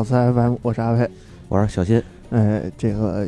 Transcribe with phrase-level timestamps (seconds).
[0.00, 1.08] 迎收听 Talks FM，我是阿飞。
[1.48, 3.26] 我是小新哎，这个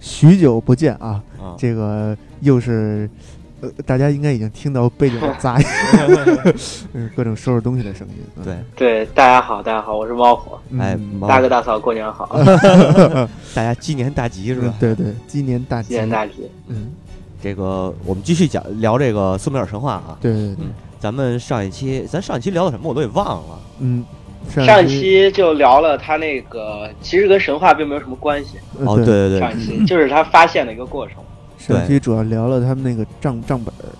[0.00, 3.08] 许久不见啊，啊，这个又是
[3.60, 5.66] 呃，大家应该已经听到背景的杂音，
[6.92, 8.14] 嗯各种收拾东西的声音。
[8.36, 10.98] 嗯对，对，大家好，大家好，我是猫火，嗯哎，
[11.28, 12.28] 大哥大嫂过年好，
[13.54, 14.68] 大家鸡年大吉 是吧？
[14.68, 16.50] 嗯对对，鸡年大吉，鸡年大吉。
[16.68, 16.90] 嗯，
[17.42, 20.16] 这个我们继续讲聊这个苏美尔神话啊。
[20.20, 20.66] 对对对，
[20.98, 23.58] 咱们上一期，咱上一期聊的什么我都给忘了。
[23.78, 24.04] 嗯，
[24.48, 28.58] 上一期期就聊了他那个，其实跟神话并没有什么关系。
[28.84, 31.16] 哦，呃对对对对，上一期就是他发现的一个过程。
[31.58, 33.92] 上期主要聊了他们那个账账本儿，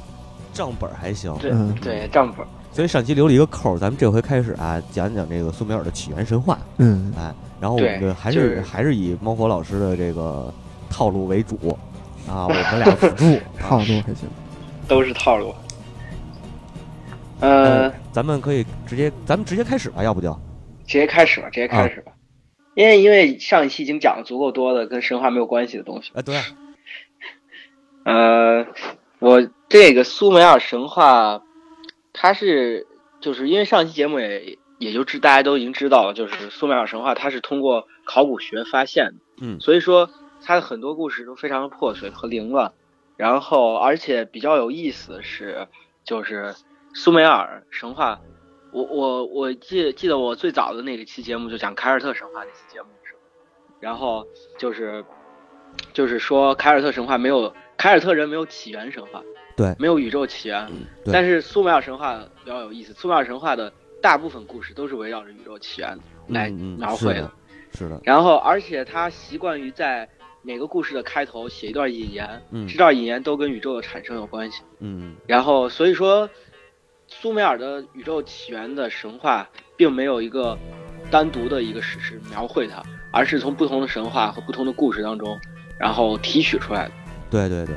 [0.53, 1.33] 账本儿还行。
[1.41, 2.45] 对嗯对，账本。
[2.73, 6.59] 所以上期留了一个扣儿，咱们这回开始啊，讲讲这个苏美尔的起源神话。
[6.79, 10.53] 嗯，哎，然后我们还就是是还是以猫火老师的这个
[10.89, 11.57] 套路为主
[12.29, 13.84] 啊，我们俩辅助套啊。
[13.86, 14.29] 路还行。
[14.89, 15.55] 都是套路。
[17.41, 20.33] 呃，咱们可以直接，咱们直接开始吧，要不就。
[20.86, 22.12] 直接开始吧，直接开始吧。
[22.74, 26.12] 因为因为上一期已经讲了足够多的跟神话没有关系的东西。
[26.14, 26.36] 啊，对，
[28.05, 28.66] 呃，
[29.18, 31.42] 我这个苏美尔神话，
[32.12, 32.86] 它是
[33.20, 39.61] 就是因为上期节目也也就知大家都已经知道了，就是苏美尔神话它是通过考古学发现的，嗯。
[39.61, 40.11] 所以说
[40.42, 42.72] 它的很多故事都非常的破碎和凌乱，
[43.16, 45.68] 然后而且比较有意思的是，
[46.05, 46.55] 就是
[46.94, 48.20] 苏美尔神话，
[48.72, 53.20] 我我我记记得我最早的那个期节目就讲凯尔特神话那期节目的时候，
[53.80, 54.27] 然后
[54.58, 55.05] 就是
[55.92, 59.23] 就是说凯尔特神话没有凯尔特人没有起源神话，
[59.56, 59.74] 对。
[59.79, 60.67] 没有宇宙起源，
[61.05, 61.12] 对。
[61.12, 65.98] 但是苏美尔神话比较有意思，苏美尔神话的大部分故事都是围绕着宇宙起源
[66.29, 67.14] 来描绘的。
[67.14, 67.33] 是的，
[67.74, 70.08] 是的，然后，而且他习惯于在
[70.42, 72.67] 每个故事的开头写一段引言，嗯。
[72.67, 74.62] 这段引言都跟宇宙的产生有关系。
[74.80, 75.14] 嗯。
[75.27, 76.29] 然后，所以说，
[77.20, 80.57] 苏美尔的宇宙起源的神话并没有一个
[81.11, 82.83] 单独的一个史诗描绘它，
[83.13, 85.39] 而是从不同的神话和不同的故事当中，
[85.79, 86.92] 然后提取出来的。
[87.29, 87.75] 对对对，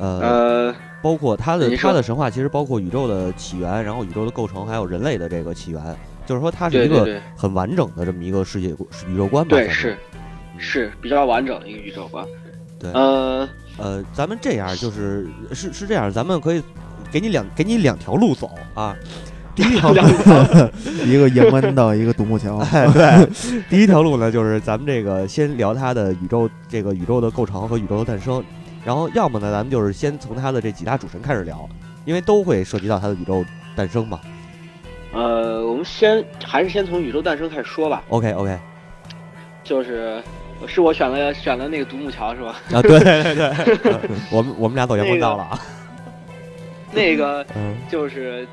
[0.00, 5.80] 呃，呃，包括它的它的神话其实包括宇宙的起源，然后宇宙的构成，还有人类的这个起源，
[6.26, 8.74] 就是说它是一个很完整的这么一个世界
[9.06, 9.50] 宇宙观吧。
[9.50, 9.96] 对，是
[10.58, 12.26] 是比较完整的一个宇宙观。
[12.80, 13.48] 对呃，
[13.78, 16.60] 呃，咱们这样就是是是这样，咱们可以
[17.12, 18.96] 给你两给你两条路走啊。
[19.54, 20.00] 第一条路，
[21.04, 22.56] 一个盐湾道，一个独木桥。
[22.56, 23.28] 哎，对，
[23.68, 28.42] 第一条路呢，就是咱们这个先聊它的宇宙这个宇宙的构成和宇宙的诞生，
[28.82, 31.68] 然后要么呢，咱们就是先从它的这几大主神开始聊，
[32.06, 33.44] 因为都会涉及到它的宇宙
[33.76, 34.18] 诞生嘛。
[35.12, 38.02] 呃，我们先还是先从宇宙诞生开始说吧。
[38.08, 38.58] OK OK
[39.62, 40.22] 就是
[40.66, 42.56] 是我选了选了那个独木桥是吧？
[42.72, 44.00] 啊，对对对，呃
[44.32, 45.50] 我们我们俩走阳关道了啊。
[45.52, 45.81] 那个
[47.56, 48.46] 嗯就是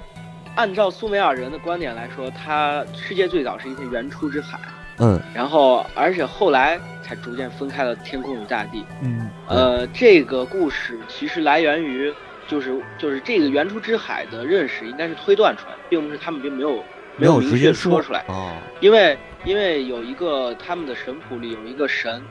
[0.55, 4.59] 按照苏美尔人的观点来说，他世界最早是一片原初之海，
[4.97, 8.85] 嗯然后而且后来才逐渐分开了天空与大地。
[9.01, 12.13] 嗯呃，这个故事其实来源于
[12.47, 16.83] 就是就是这个原初之海的认识应该是推断出来的，并不是他们并没有
[17.15, 18.23] 没有明确说出来。
[18.27, 22.21] 哦，因为因为有一个他们的神谱里有一个神，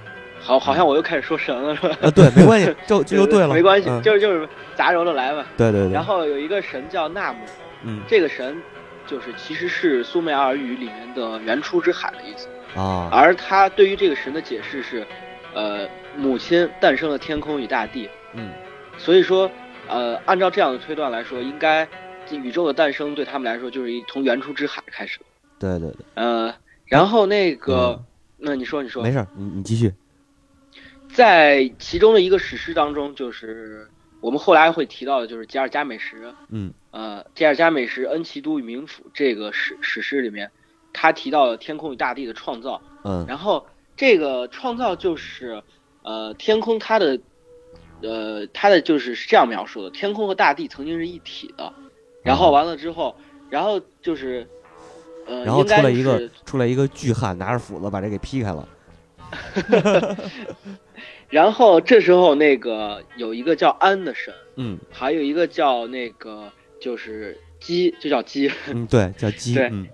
[0.40, 1.96] 好好像我又开始说神了是吧？
[2.02, 4.02] 啊对，没关系， 就这就对了，没关系，嗯。
[4.02, 5.44] 就是就是杂糅着来吧。
[5.56, 7.38] 对对对，然后有一个神叫纳姆，
[7.84, 8.00] 嗯。
[8.08, 8.60] 这个神
[9.06, 13.08] 就是其实是苏美尔语里面的原初之海的意思，啊。
[13.12, 15.06] 而他对于这个神的解释是，
[15.54, 18.50] 呃，母亲诞生了天空与大地，嗯。
[18.96, 19.50] 所以说，
[19.88, 21.86] 呃，按照这样的推断来说，应该
[22.26, 25.20] 这宇宙的诞生对他们来说就是一从原初之海开始。
[25.58, 26.54] 对对对，呃，
[26.86, 28.00] 然后那个，
[28.36, 29.92] 那你说你说，没事，你你继续。
[31.18, 33.88] 在其中的一个史诗当中，就是
[34.20, 36.72] 我们后来会提到的，就是吉尔加美什，嗯。
[36.92, 40.48] 呃，吉尔加美什恩奇都与冥府这个史史诗里面，
[40.92, 43.24] 他提到了天空与大地的创造，嗯。
[43.26, 43.66] 然后
[43.96, 45.60] 这个创造就是，
[46.04, 47.18] 呃，天空它的，
[48.00, 51.72] 呃，它的就是是这样描述的：天空和大地曾经是一体的，
[52.22, 53.16] 然后完了之后，
[53.50, 54.46] 然后就是，
[55.26, 58.68] 呃，然后出来一个出来一个巨汉，拿着斧子把这给劈开了。
[61.28, 69.54] 然后这时候那个有一个叫安的神，嗯还有一个叫那个就是鸡，就叫鸡，嗯，对，叫鸡。
[69.54, 69.86] 对嗯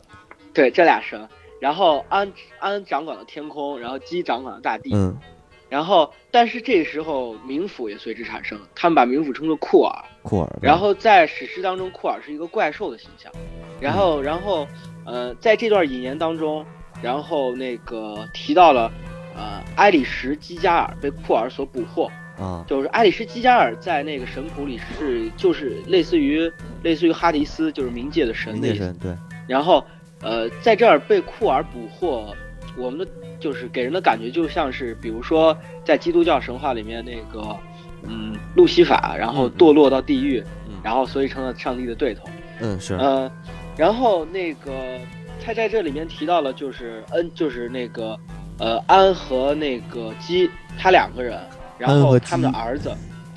[0.52, 1.28] 对，这俩神。
[1.60, 4.90] 然后安安掌管了天空，然后鸡掌管了大地。
[4.94, 5.16] 嗯
[5.70, 10.04] 然后，但是这时候冥府也随之产生，他们把冥府称作库尔。
[10.22, 10.58] 库尔。
[10.62, 13.32] 然后在史诗当中，库尔是一个怪兽的形象。
[13.80, 14.68] 然后，然后，
[15.04, 16.64] 呃，在这段引言当中，
[17.02, 18.92] 然后那个提到了，
[19.34, 22.10] 呃，埃里什基加尔被库尔所捕获。
[22.36, 26.50] 啊就是埃里什基加尔在那个神谱里是就是类似于
[26.82, 29.16] 类似于哈迪斯，就是冥界的神对。
[29.46, 29.84] 然后，
[30.20, 32.34] 呃，在这儿被库尔捕获，
[32.76, 33.06] 我们的
[33.38, 37.56] 就是给人的感觉就像是，比如说在基督教神话里面那个，
[38.02, 42.28] 嗯，路西法，然后嗯嗯堕落到地狱，嗯然后所以成了上帝的对头。
[42.60, 43.30] 嗯是呃，
[43.76, 44.98] 然后那个
[45.40, 48.18] 他在这里面提到了，就是恩，就是那个
[48.58, 51.40] 呃安和那个基，他两个人，
[51.78, 52.94] 然后他们的儿子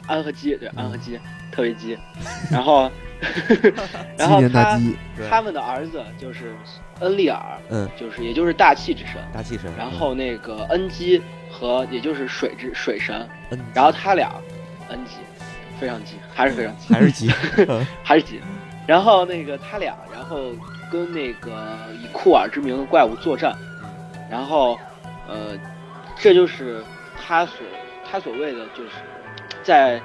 [0.07, 1.19] 安和基，对，嗯安和基
[1.51, 1.97] 特别基，
[2.51, 2.89] 然后
[4.17, 4.79] 然后他
[5.29, 6.55] 他们的儿子就是
[6.99, 7.89] 恩利尔，嗯。
[7.99, 11.21] 就是也就是大气之神，大气神，然后那个恩基
[11.51, 14.31] 和也就是水之水神，嗯然后他俩
[14.89, 15.15] 恩基
[15.79, 17.31] 非常基，还是非常基， 还是鸡，
[18.03, 18.39] 还是基，
[18.85, 20.51] 然后那个他俩，然后
[20.91, 23.55] 跟那个以库尔之名的怪物作战，
[24.29, 24.77] 然后，
[25.27, 25.57] 呃，
[26.17, 26.83] 这就是
[27.17, 27.65] 他所
[28.03, 28.91] 他所谓的就是
[29.63, 30.01] 在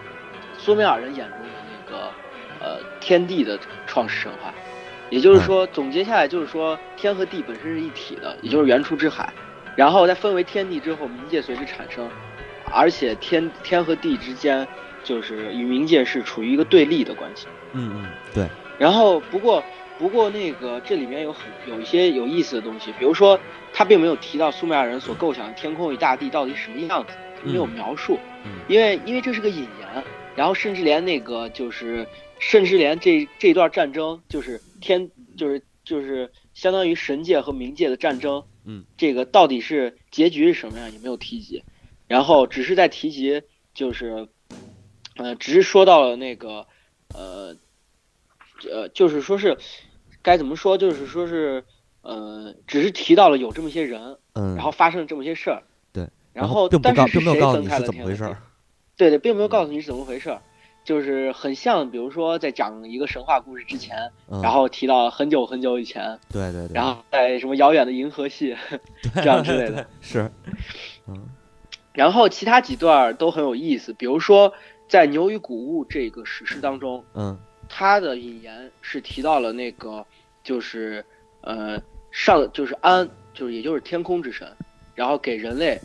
[0.58, 2.12] 苏美尔人眼中的那个
[2.60, 4.52] 呃天地的创世神话，
[5.10, 9.32] 也就是说总结下来就是说天和地本身是一体的，也就是原初之海，
[9.76, 12.10] 然后在分为天地之后，冥界随之产生，
[12.72, 14.66] 而且天天和地之间
[15.02, 17.46] 就是与冥界是处于一个对立的关系。
[17.72, 18.48] 嗯嗯对，
[18.78, 19.64] 然后不过
[20.02, 23.38] 不过那个这里面有很有一些有意思的东西，比如说
[23.72, 28.50] 他并没有提到苏美尔人所构想的天空与大地到底什么样子，他没有嗯描述，嗯。
[28.68, 30.04] 因为因为这是个引言，
[30.34, 32.08] 然后甚至连那个就是
[32.40, 41.62] 甚至连这这段战争就是天就是就是相当于神界和冥界的战争，嗯，这个到底是结局是什么样也没有提及，
[42.08, 44.26] 然后只是在提及就是，
[45.14, 46.66] 呃，只是说到了那个
[47.12, 47.56] 呃
[48.68, 49.58] 呃，就是说是
[50.22, 51.64] 该怎么说，就是说是
[52.02, 58.36] 呃，只是提到了有这么些人，嗯，然后发生了这么些事儿，对，然后并不告但是是并没有告诉你谁分开了是怎么回事儿？
[58.96, 60.40] 对对，并没有告诉你是怎么回事儿，
[60.84, 68.56] 就是很像，比如说在讲一个神话故事之前，嗯然后提到很久很久以前，对对对，然后在什么遥远的银河系，
[69.16, 70.30] 这样之类的是，
[71.08, 71.26] 嗯
[71.92, 74.54] 然后其他几段都很有意思，比如说
[74.88, 77.38] 在《牛与谷物》这个史诗当中，嗯
[77.74, 80.04] 它的引言是提到了那个
[80.44, 81.02] 就是
[81.40, 81.80] 呃
[82.10, 84.46] 上就是安就是也就是天空之神，
[84.94, 85.80] 然后给人类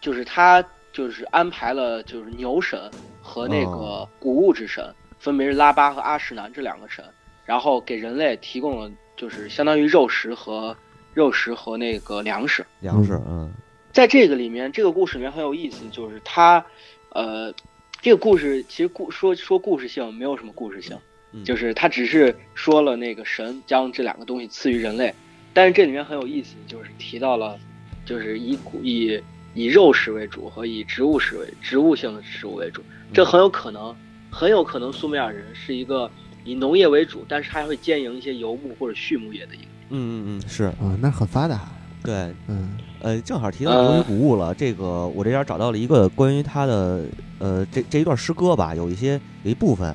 [0.00, 2.88] 就是他就是安排了就是牛神
[3.20, 4.08] 和那个哦。
[4.20, 7.04] 谷物之神，分别是拉巴和阿什南这两个神，
[7.44, 10.76] 然后给人类提供了就是相当于肉食和
[11.14, 12.64] 肉食和那个粮食。
[12.78, 13.52] 粮食，嗯。
[13.92, 16.64] 在这个里面，这个故事里面很有意思，就是他，
[17.08, 17.52] 呃，
[18.00, 21.00] 这个故事其实故说说故事性没有什么故事性，嗯
[21.42, 25.12] 就是他只是说了那个神将这两个东西赐予人类，
[25.52, 27.58] 但是这里面很有意思，就是提到了，
[28.04, 29.20] 就是以谷以
[29.54, 32.82] 以肉食为主和以植物食为植物性的食物为主，
[33.12, 33.94] 这很有可能，
[34.30, 36.10] 很有可能苏美尔人是一个
[36.44, 39.64] 以农业为主，但是还会兼营一些游牧或者畜牧业的一个。
[39.90, 41.68] 嗯嗯嗯是，啊，那很发达，
[42.02, 42.14] 对，
[42.46, 42.76] 嗯。
[43.00, 47.04] 呃，正好提到牛与谷物了，这个我这边找到了一个关于他的
[47.38, 49.94] 呃这这一段诗歌吧，有一些有一部分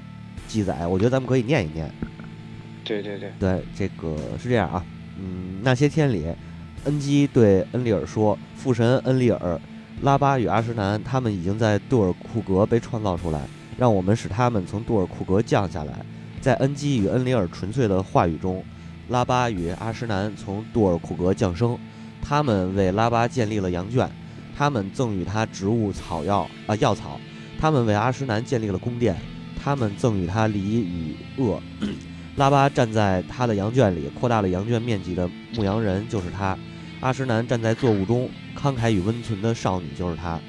[0.49, 1.89] 记载，我觉得咱们可以念一念。
[2.83, 4.83] 对对对，对，这个是这样啊，
[5.19, 6.25] 嗯，那些天里，
[6.85, 9.61] 恩基对恩利尔说：“父神恩利尔、
[10.01, 13.41] 拉巴与阿什南，他们已经在杜尔库格被创造出来，
[13.77, 16.03] 让我们使他们从杜尔库格降下来。
[16.41, 18.63] 在恩基与恩里尔纯粹的话语中，
[19.09, 21.77] 拉巴与阿什南从杜尔库格降生，
[22.21, 24.09] 他们为拉巴建立了羊圈，
[24.57, 27.19] 他们赠予他植物草药啊、药草，
[27.59, 29.15] 他们为阿什南建立了宫殿，
[29.61, 31.61] 他们赠予他梨与恶。
[32.37, 36.57] ”拉巴站在他的羊圈里，扩大了羊圈面积的牧羊人就是他；
[37.01, 40.39] 阿什南站在作物中，慷慨与温存的少女就是他。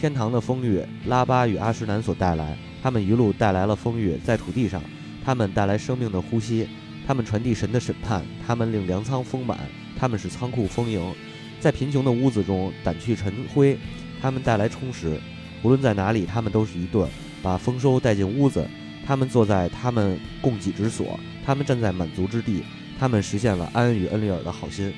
[0.00, 4.82] 天堂的风雨，拉巴与阿什南所带来，他们一路带来了风雨，在土地上，
[5.24, 6.68] 他们带来生命的呼吸，
[7.06, 9.56] 他们传递神的审判，他们令粮仓丰满，
[9.96, 11.14] 他们使仓库丰盈，
[11.60, 13.78] 在贫穷的屋子中掸去尘灰，
[14.20, 15.20] 他们带来充实。
[15.62, 17.06] 无论在哪里，他们都是一对，
[17.46, 18.66] 把丰收带进屋子。
[19.06, 22.64] 他们坐在他们供给之所，他们站在满足之地，
[22.98, 24.92] 他们实现了安与恩利尔的好心。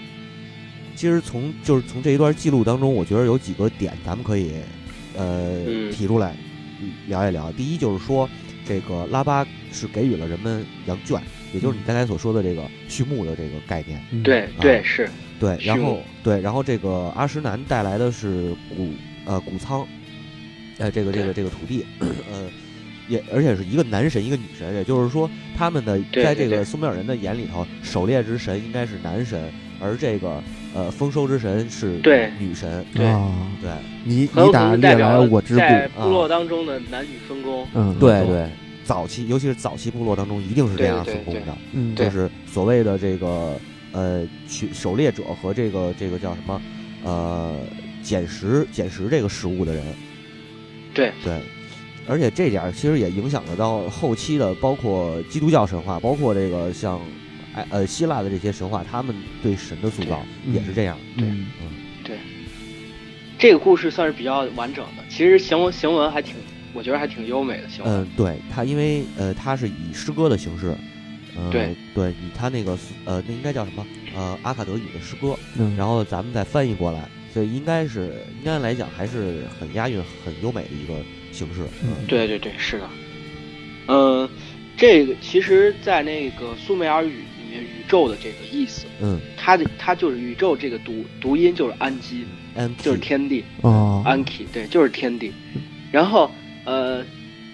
[0.96, 4.52] 其实从就是从这一段记录当中，我觉得有几个点咱们可以
[5.14, 6.34] 呃、嗯提出来
[6.80, 7.52] 嗯聊一聊。
[7.52, 8.26] 第一就是说，
[8.66, 11.20] 这个拉巴是给予了人们羊圈，
[11.52, 14.02] 也就是你刚才所说的这个畜牧的这个概念。
[14.10, 15.06] 嗯对对是，
[15.38, 18.88] 对，然后对，然后这个阿什南带来的是谷
[19.26, 19.86] 呃谷仓，
[20.78, 22.48] 呃这个这个这个土地，呃
[23.08, 30.42] 也而且是一个男神一个女神，也就是说他们的在这个苏美尔人的眼里头，狩猎之神应该是男神，而这个
[30.74, 32.00] 呃丰收之神是
[32.38, 33.70] 女神，对啊，对
[34.04, 37.66] 你你打猎来我之在，部落当中的男女分工。
[37.72, 38.46] 嗯，对对，
[38.84, 43.58] 早期尤其是早期部落当中一定是这样分工的，嗯，就是所谓的这个
[43.92, 46.60] 呃去狩猎者和这个这个叫什么
[47.04, 47.56] 呃
[48.02, 49.82] 捡食捡食这个食物的人。
[50.98, 51.40] 对对，
[52.08, 57.00] 而且这点儿其实也影响了到后期的，包括基督教神话，包括这个像
[57.54, 60.20] 哎呃希腊的这些神话，他们对神的塑造
[60.52, 60.98] 也是这样。
[61.16, 61.46] 对嗯
[62.04, 62.16] 对
[63.38, 65.04] 这个故事算是比较完整的。
[65.08, 66.34] 其实行文行文还挺，
[66.72, 67.94] 我觉得还挺优美的行文。
[67.94, 70.74] 嗯，对，它因为呃，它是以诗歌的形式，
[71.36, 73.86] 呃、对对，以它那个呃，那应该叫什么
[74.16, 80.94] 呃阿卡德语的诗歌，嗯，然后咱们再翻译过来，所以应该是应该来讲还是很押韵、很优美的一个
[81.30, 81.62] 形式。
[81.84, 82.90] 嗯对对对，是的。
[83.86, 84.28] 嗯，
[84.76, 92.24] 这个其实，在那个苏美尔语里面，宇宙的这个意思，嗯它的它就是宇宙这个读读音就是安基，
[92.56, 93.44] 安就是天地。
[93.62, 95.32] 哦，安基对，就是天地。
[95.92, 96.28] 然后
[96.64, 97.04] 呃，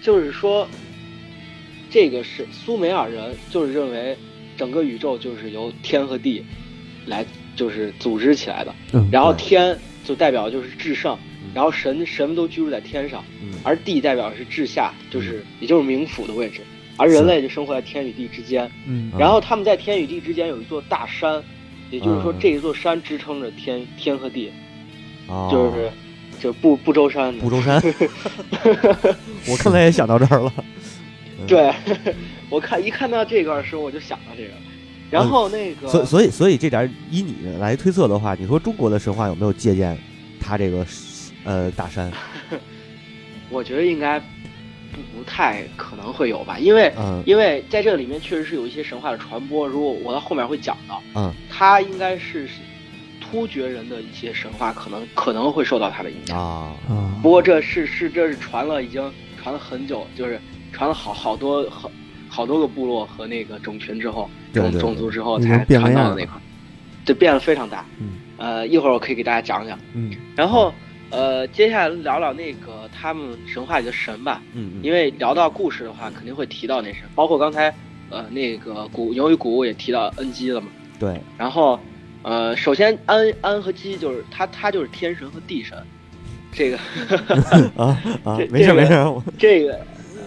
[0.00, 0.66] 就是说，
[1.90, 4.16] 这个是苏美尔人就是认为
[4.56, 6.42] 整个宇宙就是由天和地
[7.04, 7.22] 来
[7.56, 13.52] 就是组织起来的，嗯然后天就代表就是至上嗯，然后神神们都居住在天上，嗯。
[13.62, 16.60] 而地代表是至下，就是也就是冥府的位置，
[16.96, 18.70] 而人类就生活在天与地之间。
[18.86, 19.10] 嗯。
[19.12, 21.42] 啊然后他们在天与地之间有一座大山，
[21.90, 22.36] 也就是说嗯。
[22.40, 24.52] 这一座山支撑着天天和地，
[25.26, 25.48] 哦。
[25.50, 25.90] 就是
[26.40, 27.80] 就不不周山不周山，
[29.48, 30.52] 我刚才也想到这儿了。
[30.58, 30.64] 嗯
[31.46, 31.70] 对，
[32.48, 34.50] 我看一看到这段的时候，我就想到这个。
[35.10, 39.96] 然后那个，所以所以所以这点儿以你来推测的话，你说中国的神话有没有借鉴
[40.40, 40.84] 他这个
[41.44, 42.10] 呃大山？
[43.50, 52.48] 我觉得应该不不太可能会有吧，因为、嗯因为在这里面确实是有一些神话的传播，如果我到后面会讲到，嗯它应该是
[53.20, 56.38] 突厥人的一些神话，可能可能会受到他的影响。
[56.38, 60.40] 啊啊，不过这是是这是传了已经传了很久，就是
[60.72, 61.90] 传了好好多好
[62.28, 66.40] 好多个部落和那个种群之后，种种族之后才传到的那块儿，
[67.04, 67.84] 这变得非常大。
[67.98, 69.78] 嗯呃，一会儿我可以给大家讲讲。
[69.94, 70.72] 嗯然后
[71.10, 77.72] 呃，接下来聊聊那个他们神话里的神吧，嗯嗯因为聊到故事的话，肯定会提到那神，包括刚才
[78.10, 80.66] 呃那个古由于古物也提到恩基了嘛。
[80.98, 81.78] 对然后
[82.22, 85.78] 呃，首先安安和基就是他他就是天神和地神，
[86.52, 86.78] 这个
[87.76, 89.78] 啊啊这，没事没事，我这个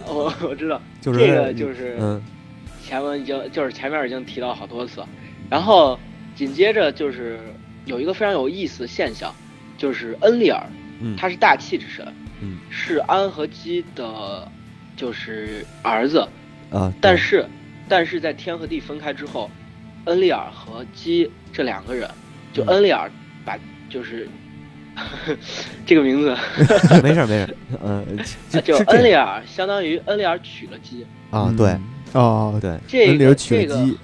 [0.06, 2.22] 我我知道，就是这个就是嗯
[2.88, 5.04] 前文已经就是前面已经提到好多次，
[5.50, 5.98] 然后
[6.34, 7.38] 紧接着就是
[7.84, 9.30] 有一个非常有意思的现象，
[9.76, 10.62] 就是恩利尔，
[11.02, 12.06] 嗯他是大气之神，
[12.40, 14.50] 嗯是安和基的，
[14.96, 16.26] 就是儿子，
[16.70, 17.44] 啊，但是
[17.86, 19.50] 但是在天和地分开之后，
[20.06, 22.08] 恩利尔和基这两个人，
[22.54, 22.68] 就嗯。
[22.68, 23.10] 恩利尔
[23.44, 23.58] 把
[23.90, 24.26] 就是
[25.84, 26.34] 这个名字，
[27.04, 27.54] 没事没事，
[27.84, 28.06] 嗯，
[28.48, 33.98] 这 就是恩利尔相当于恩利尔娶了基，啊，对嗯哦，对，这个恩里尔取这个了鸡，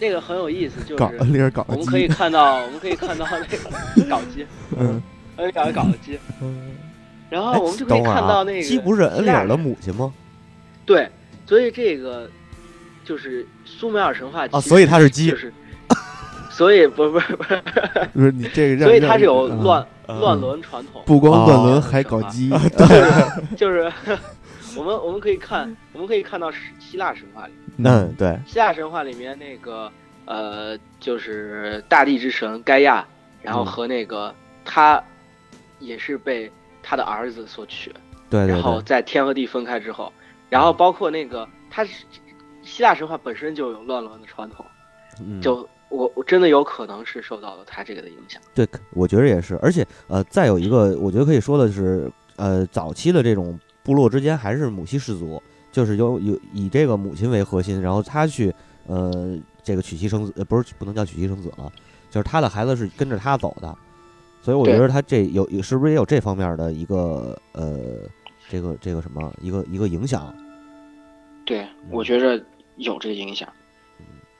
[0.00, 3.56] 这个很有意思，就搞是恩里尔搞了我们可以鸡，看到，我们可以看到那个
[4.10, 5.02] 搞基，嗯。
[5.36, 6.16] 恩利尔搞了基，
[7.28, 10.12] 然后我们就可以看到那个鸡不是恩里尔的母亲吗？
[10.86, 11.08] 对，
[11.44, 12.30] 所以这个
[13.04, 15.52] 就是苏美尔神话哦其实所以它是鸡就是，
[16.50, 17.62] 所以不不不是，
[18.12, 20.20] 不是你这个 让，所以它是有乱嗯。
[20.20, 21.80] 乱伦传统，不光乱伦哦。
[21.80, 22.52] 还搞鸡，
[23.56, 23.90] 就是
[24.76, 29.90] 我们我们可以看我们可以看到希希腊神话里，嗯，对，希腊神话里面那个
[30.24, 33.06] 呃就是大地之神盖亚，
[33.42, 33.66] 然后嗯。
[33.66, 35.02] 和那个他
[35.78, 36.50] 也是被
[36.82, 37.92] 他的儿子所娶，
[38.30, 40.12] 对对然后，在天和地分开之后，
[40.48, 42.04] 然后包括那个他是
[42.62, 44.64] 希腊神话本身就有乱伦的传统，
[45.20, 45.40] 嗯。
[45.40, 48.40] 就我我真的有可能是受到了他这个的影响。
[48.54, 58.52] 对，我觉得也是，而且呃，再有一个，我觉得可以说的是，呃，早期的这种部落之间还是母系氏族，就是有有以这个母亲为核心，然后他去
[58.86, 61.70] 呃这个娶妻生子，呃不是不能叫娶妻生子了，
[62.10, 63.76] 就是他的孩子是跟着他走的，
[64.42, 67.78] 所以我觉对得他这有有是不是也有这方面的一个呃
[68.48, 70.34] 这个这个什么一个一个影响？
[71.44, 72.42] 对，我觉着
[72.76, 73.48] 有这个影响。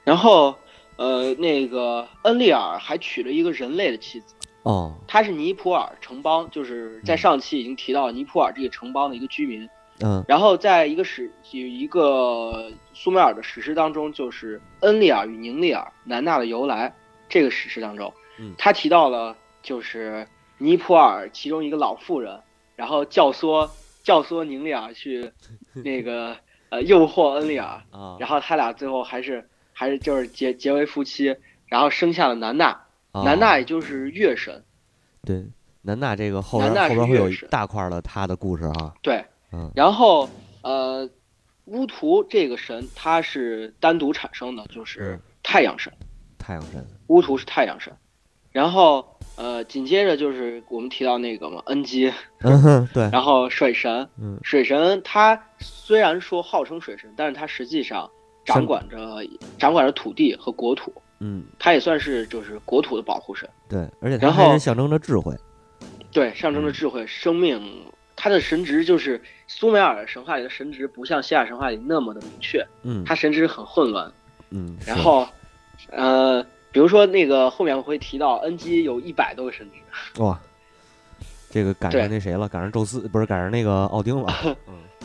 [0.03, 0.55] 然后
[0.97, 4.33] 呃，那个恩利尔还娶了一个人类的妻子，
[4.65, 9.69] 哦，他是尼泊尔城邦，就是在上期已经提到尼泊尔这个城邦的一个居民。
[10.01, 10.25] 嗯。
[10.27, 16.91] 然后在一个史有一个苏美尔的史诗当中，就是恩利尔与宁利尔南纳的由来
[17.29, 22.41] 这个史诗当中嗯，他提到了就是尼泊尔其中一个老妇人，
[22.75, 23.69] 然后教唆
[24.03, 25.31] 教唆宁利尔去
[25.73, 26.35] 那个
[26.69, 31.35] 呃诱惑恩利尔， 啊，然后他俩最后还是还是就是结结为夫妻，
[31.67, 32.84] 然后生下了南纳，
[33.15, 33.23] 啊。
[33.23, 34.63] 南大也就是月神，
[35.23, 35.45] 对
[35.81, 39.71] 南大这个后边后边会有一大块儿的他的故事啊，对，嗯。
[39.75, 40.29] 然后
[40.61, 41.09] 呃，
[41.65, 45.19] 乌图这个神他是单独产生的，就是嗯。
[45.43, 45.93] 太阳神。
[46.39, 47.91] 太阳神，乌图是太阳神，
[48.51, 54.39] 然后呃紧接着就是我们提到那个嘛恩基，嗯，对，然后水神，嗯。
[54.43, 58.09] 水神他虽然说号称水神，但是他实际上
[58.43, 59.23] 掌管着
[59.57, 63.49] 掌管着土地和国土，嗯他也算是就是国土的保护神。
[63.69, 65.35] 对，而且它然后还是象征着智慧，
[66.11, 67.83] 对，象征着嗯智慧、生命。
[68.17, 74.09] 他的神职就是苏美尔神话里的神职，不像希腊神话里那么的明确，嗯他神职很混乱。
[74.51, 75.27] 嗯，然后，
[75.91, 76.41] 呃，
[76.71, 80.21] 比如说那个后面我会提到，恩基有一百多个神职。
[80.21, 80.39] 哇，
[81.49, 82.47] 这个赶上那谁了？
[82.47, 84.33] 赶上宙斯不是赶上那个奥丁了？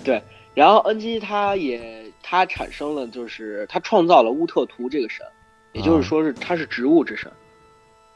[0.06, 5.24] 嗯然后恩基他也他产生了，就是他创造了乌特图这个神，
[5.72, 7.30] 也就是说是它是植物之神，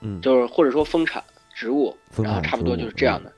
[0.01, 1.23] 嗯，就是或者说丰产
[1.55, 3.33] 植物，然后差不多就是这样的。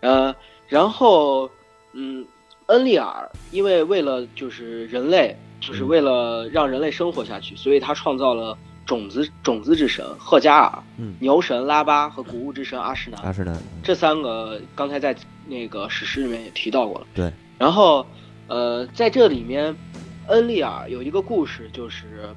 [0.00, 0.34] 呃，
[0.68, 1.50] 然后
[1.92, 2.24] 嗯，
[2.66, 8.56] 恩利尔因为为了就是人类，就是嗯为了让人类生活下去，所以他创造了
[8.86, 13.20] 种子种子之神赫加尔、嗯，牛神拉巴和谷物之神阿什南。
[13.22, 15.14] 阿什南，这三个刚才在
[15.46, 17.06] 那个史诗里面也提到过了。
[17.14, 18.06] 对，然后
[18.46, 19.76] 呃，在这里面，
[20.28, 22.28] 恩利尔有一个故事，就是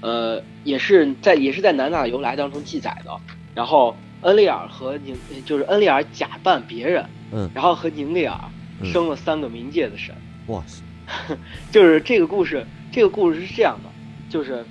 [0.00, 3.10] 呃，也是在也是在南娜的由来当中记载的。
[3.54, 7.50] 然后恩利尔和宁就是恩利尔假扮别人，嗯。
[7.54, 8.38] 然后和宁利尔
[8.80, 8.92] 嗯。
[8.92, 10.14] 生了三个冥界的神。
[10.46, 10.82] 哇塞，
[11.72, 13.90] 就是这个故事，这个故事是这样的，
[14.28, 14.64] 就是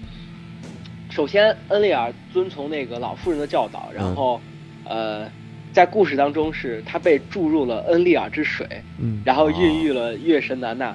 [1.09, 4.39] 首先恩利尔遵从那个老妇人的教导，然后、
[4.85, 5.29] 呃，
[5.73, 8.65] 在故事当中是他被注入了恩利尔之水，
[8.99, 10.87] 嗯，然后孕育了月神南娜。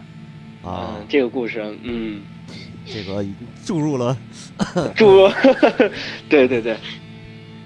[0.65, 0.97] 啊。
[0.97, 2.23] 嗯，，这个故事，嗯，
[2.87, 4.17] 这个已 经注入了，
[4.97, 5.29] 注入，
[6.29, 6.77] 对对对，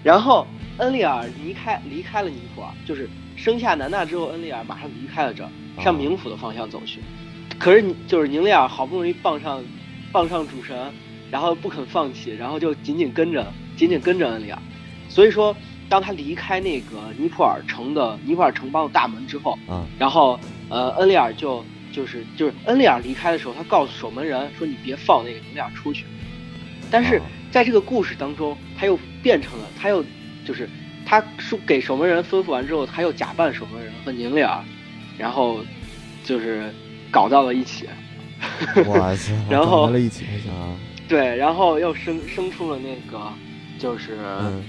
[0.03, 0.47] 然后
[0.79, 5.51] 恩利尔离开离开了尼泊尔，就是生下南娜之后，恩利尔马上离开了这儿，
[5.83, 7.01] 向哦冥府的方向走去。
[7.59, 9.63] 可是你就是宁利尔好不容易傍上
[10.13, 10.77] 傍上主神，
[11.31, 14.59] 然后不肯放弃，然后就紧紧跟着紧紧跟着恩利尔。
[15.09, 15.57] 所以说，
[15.89, 21.65] 当他离开那个尼泊尔城的尼泊尔城邦的大门之后，嗯然后呃恩利尔就
[21.97, 26.05] 就是就是恩利尔离开的时候，他告诉守门人说你别放那个宁利尔出去。
[26.91, 30.05] 但是哦在这个故事当中，他又变成了他又
[30.45, 30.69] 就是
[31.07, 34.63] 他说给守门人吩咐完之后，他又假扮守门人和宁利尔，
[35.17, 35.65] 然后
[36.23, 36.71] 就是
[37.11, 37.89] 搞到了一起。
[38.89, 40.77] 哇 塞，然后长在了一起，啊，
[41.09, 43.33] 对，然后又生生出了那个，
[43.79, 44.65] 就是嗯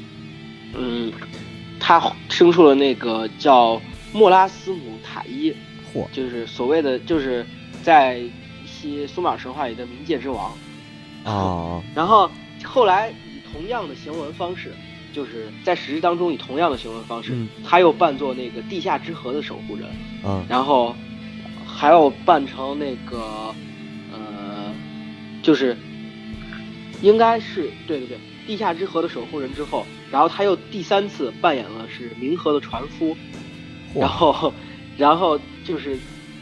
[0.76, 1.14] 嗯，
[1.78, 3.82] 他生出了那个叫
[4.14, 5.54] 莫拉斯姆塔伊，
[5.98, 7.46] 嚯，就是所谓的就是
[7.84, 8.32] 在一
[8.66, 10.52] 些苏美尔神话里的冥界之王。
[11.24, 12.30] 啊， 然后
[12.64, 14.74] 后来以同样的行文方式，
[15.12, 19.90] 就是在史诗当中以同样的行文方式，嗯他又扮作那个地下之河的守护人，
[20.24, 20.46] 嗯。
[20.48, 20.96] 然后
[21.66, 23.54] 还要扮成那个
[24.12, 24.74] 呃，
[25.42, 25.76] 就是
[27.02, 33.16] 应该是对对对，地下之河的守护人之后，然后他又第三次扮演了是冥河的船夫，
[33.94, 34.54] 然后
[34.98, 35.98] 然后就是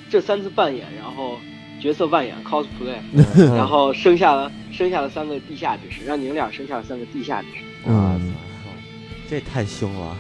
[0.09, 1.39] 这三次扮演，然后
[1.81, 2.95] 角色扮演 cosplay，
[3.35, 8.33] 嗯然后生下了生下了三个地下之神，让你们俩生下了三个地下之神，哇嗯
[8.63, 8.69] 塞，
[9.29, 10.15] 这太凶了。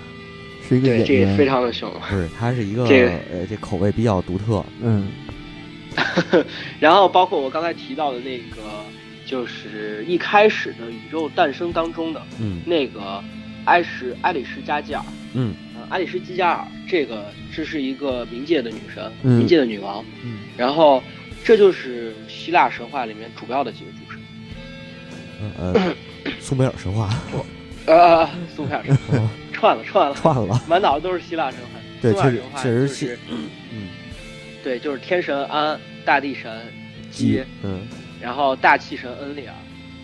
[0.67, 1.87] 是一个这也非，常的凶。
[2.09, 4.65] 不是，他是一个这个呃，这口味比较独特。
[4.81, 5.07] 嗯
[6.79, 8.55] 然后包括我刚才提到的那个，
[9.27, 13.23] 就是一开始的宇宙诞生当中的嗯那个
[13.65, 15.03] 埃什埃里什加基尔，
[15.35, 19.41] 嗯呃，埃里什基加尔这个这是一个冥界的女神，嗯。
[19.41, 20.39] 冥界的女王，嗯。
[20.57, 21.01] 然后
[21.43, 24.21] 这就是希腊神话里面主要的几个主神，
[25.57, 25.95] 呃呃，
[26.39, 27.09] 苏美尔神话。
[27.85, 29.29] 呃，苏美尔神话哦。
[29.53, 30.61] 串 了串了，串了。
[30.67, 31.79] 满脑子都是希腊神话。
[32.01, 33.87] 对，确实确实就是是嗯
[34.63, 36.51] 对，就是天神安、大地神
[37.09, 37.87] 基，嗯。
[38.21, 39.53] 然后大气神恩利尔、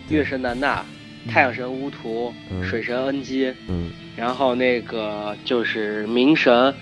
[0.08, 0.84] 月神南娜、
[1.28, 3.90] 太阳神乌图、嗯水神恩基，嗯。
[4.16, 6.74] 然后那个就是冥神，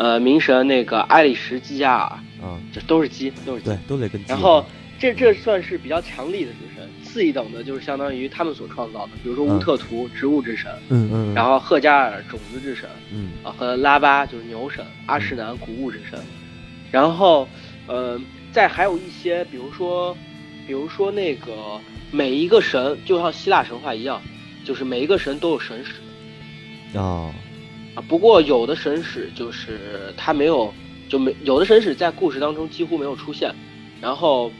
[0.00, 4.18] 呃，冥神那个埃里什基加尔，嗯，这都是鸡，都是基对。，都得跟。
[4.26, 4.64] 然后
[4.98, 16.18] 这这算是比较强力的主神，次一等的就是相当于他们所创造的，比如说乌特图、植物之神，嗯嗯，然后赫加尔种子之神，嗯啊和拉巴就是牛神，阿什南谷物之神，
[16.90, 17.46] 然后
[17.86, 18.18] 呃
[18.52, 20.16] 再还有一些，比如说
[20.66, 21.78] 比如说那个
[22.10, 24.18] 每一个神就像希腊神话一样，
[24.64, 27.30] 就是每一个神都有神使啊
[27.94, 30.72] 啊，不过有的神使就是他没有
[31.08, 33.52] 就没有的神使在故事当中几乎没有出现，
[34.00, 34.50] 然后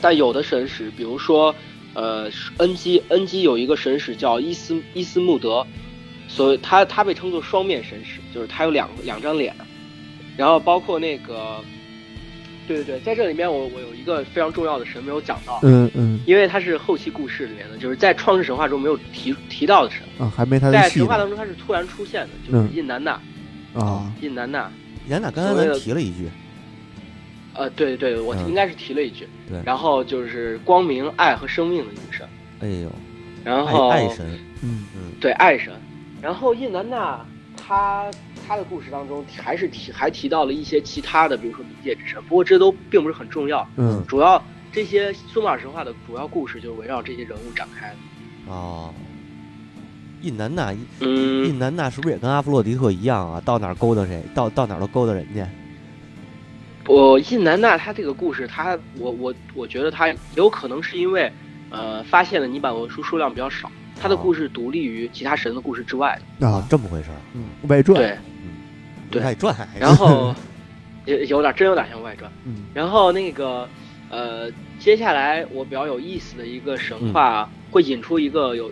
[0.00, 1.54] 但有的神使，比如说
[1.94, 5.64] 呃恩基恩基有一个神使叫伊斯伊斯穆德，
[6.26, 9.54] 所以他他被称作双面神使，就是他有两两张脸，
[10.36, 11.62] 然后包括那个
[12.70, 16.20] 对对对，在这里面我我有一个非常重要的神没有讲到，嗯嗯。
[16.24, 22.70] 因为它是后期故事里面的，就是在创世神话中没有提提到的神，啊，还没他的在神话当中他是突然出现的，就是嗯。
[22.72, 23.20] 印南娜，
[23.74, 24.70] 啊，印南娜。
[25.08, 26.28] 严娜刚才咱提了一句，
[27.54, 28.46] 呃，对对对，我嗯。
[28.48, 29.60] 应该是提了一句，对。
[29.64, 32.24] 然后就是光明、爱和生命的女神，
[32.60, 32.92] 哎呦，
[33.42, 34.26] 然后爱爱神，
[34.62, 34.86] 嗯。
[34.94, 35.12] 嗯。
[35.20, 35.72] 对爱神，
[36.22, 38.08] 然后印南娜她
[38.50, 47.94] 她的故事当中还是提还提到了一些其他的，比如说冥界之神，不过这都并不是很重要，嗯主要这些苏美尔神话的主要故事就是围绕这些人物展开的。
[48.52, 48.92] 哦，
[50.22, 53.40] 印南娜，嗯印，南娜是不是也跟阿弗洛狄特一样啊？
[53.44, 55.48] 到哪儿勾搭谁，到到哪儿都勾搭人家。
[56.88, 61.32] 我印南娜她这个故事，她我我我觉得她有可能是因为
[61.70, 66.48] 呃发现了泥板文书数量比较少，他的哦故事独立于其他神的故事之外的。
[66.48, 67.16] 啊，这么回事儿。
[67.34, 68.18] 嗯，外传，对，
[69.10, 70.34] 对外传 然后
[71.06, 72.30] 有有点真有点像外传。
[72.44, 73.68] 嗯然后那个
[74.10, 78.70] 呃，接下来我比较有意思的一个神话，会引出一个有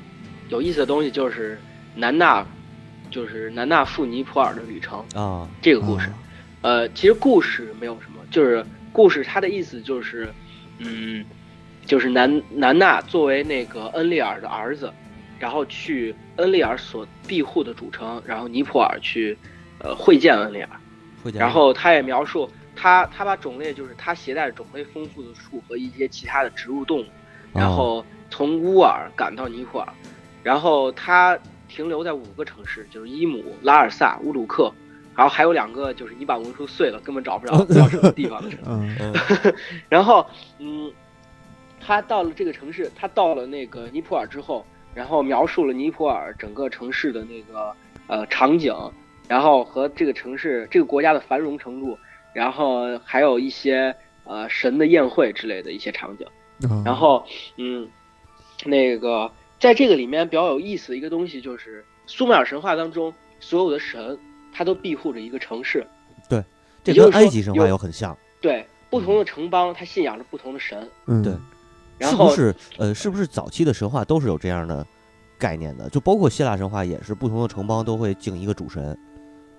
[0.48, 1.58] 有意思的东西，就是
[1.94, 2.44] 南纳，
[3.10, 6.08] 就是南纳赴尼泊尔的旅程啊，这个故事。
[6.08, 6.14] 啊
[6.60, 10.28] 呃，其实故事没有什么，就是故事它的意思就是，
[10.78, 11.24] 嗯，
[11.86, 14.92] 就是南南纳作为那个恩利尔的儿子，
[15.38, 19.38] 然后去恩利尔所庇护的主城，然后尼泊尔去，
[19.80, 20.68] 呃，会见恩利尔。
[21.34, 27.06] 然后他也描述他他把种类就是他携带种类丰富的树和一些其他的植物动物，
[27.52, 29.88] 然后从乌尔赶到尼泊尔，
[30.42, 31.38] 然后他
[31.68, 34.72] 停留在五个城市，就是伊姆、拉尔萨、乌鲁克，
[35.16, 39.02] 然后还有两个就是你把文书碎了，根本找不着 叫什么地方的城市。
[39.02, 39.12] 嗯。
[39.12, 39.54] 嗯。
[39.90, 40.24] 然后，
[40.58, 40.90] 嗯，
[41.80, 44.64] 他到了这个城市，他到了那个尼泊尔之后，
[44.94, 47.74] 然后描述了尼泊尔整个城市的那个
[48.06, 48.72] 呃场景，
[49.28, 51.96] 然后和这个城市、这个国家的繁荣程度，
[52.32, 56.26] 然后还有一些呃神的宴会之类的一些场景。
[56.68, 57.24] 啊然后，
[57.56, 57.88] 嗯，
[58.64, 64.18] 那个在这个里面比较有意思的一个东西就是苏美尔神话当中所有的神，
[64.52, 65.86] 他都庇护着一个城市。
[66.28, 66.42] 对
[66.82, 70.88] 这跟埃及神话有有很像，对，不同的城邦，他信仰着不同的神。
[71.06, 71.32] 嗯对
[71.96, 72.78] 然后是不是？
[72.78, 74.86] 呃，是不是早期的神话都是有这样的
[75.38, 75.88] 概念的？
[75.90, 78.98] 就包括希腊神话也是，不同的城邦都会敬一个主神。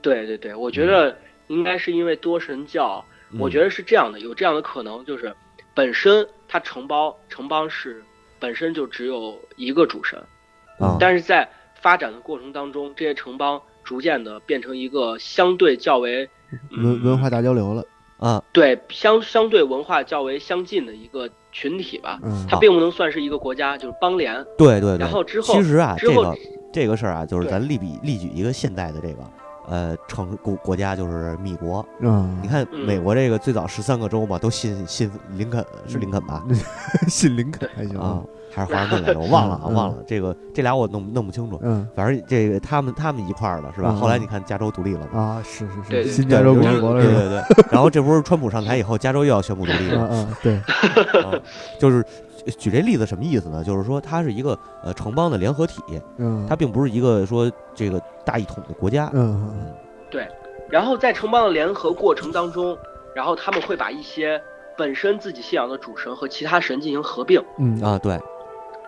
[0.01, 3.03] 对对对，我觉得应该是因为多神教，
[3.37, 5.35] 我觉得得是这样的，有这样的可能，就是
[5.73, 8.03] 本身它城邦城邦是
[8.39, 10.19] 本身就只有一个主神，
[10.79, 11.47] 啊，但是在
[11.81, 16.29] 发展的过程当中，这些城邦逐渐的变成一个相对较为
[16.71, 17.85] 文文化大交流了，
[18.17, 22.19] 啊，对相相对文化较为相近的一个群体吧。
[22.23, 24.43] 嗯它并不能算是一个国家，就是邦联。
[24.57, 24.99] 对对对。
[24.99, 26.35] 然后之后其实啊，这个
[26.73, 29.23] 这个事儿啊，就是咱例比例举一个现代的这个
[29.69, 31.85] 呃城国国家，就是米国。
[31.99, 36.43] 嗯，你看嗯美国这个最早十三个州嘛，都信信林肯，是林肯吧？
[37.07, 38.21] 信林肯还行啊，
[38.53, 39.19] 还是华盛顿来着？
[39.19, 41.59] 我忘了啊，嗯忘了这个这俩我弄弄不清楚。
[41.63, 43.89] 嗯反正这个他们他们一块儿的是吧？
[43.91, 45.19] 嗯后来你看加州独立了嘛？
[45.21, 47.13] 啊，是是是，新加州共和国了对？
[47.13, 47.65] 对对。
[47.71, 50.01] 然后这不是川普上台以后，加州又要宣布独立了。
[50.01, 50.55] 啊啊，对，
[51.23, 51.31] 啊
[51.79, 52.03] 就是
[52.57, 53.63] 举这例子什么意思呢？
[53.63, 55.81] 就是说它是一个呃城邦的联合体，
[56.17, 59.09] 嗯，它并不是一个说这个大一统的国家。
[59.13, 59.73] 嗯
[60.09, 60.27] 对，
[60.69, 62.77] 然后在城邦的联合过程当中，
[63.13, 64.41] 然后他们会把一些
[64.77, 68.19] 本身自己信仰的主神和其他神进行合并，嗯啊，对，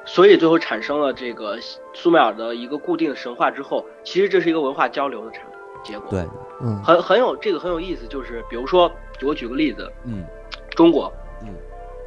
[0.06, 1.58] 所以最后产生了这个
[1.94, 5.44] 苏美尔的一个固定的神话之后，其实这是一个文化交流的产
[5.84, 6.10] 结果。
[6.10, 6.28] 对，
[6.62, 8.92] 嗯很很有这个很有意思，就是比如说
[9.24, 10.24] 我举个例子，嗯
[10.76, 11.21] 中国，嗯，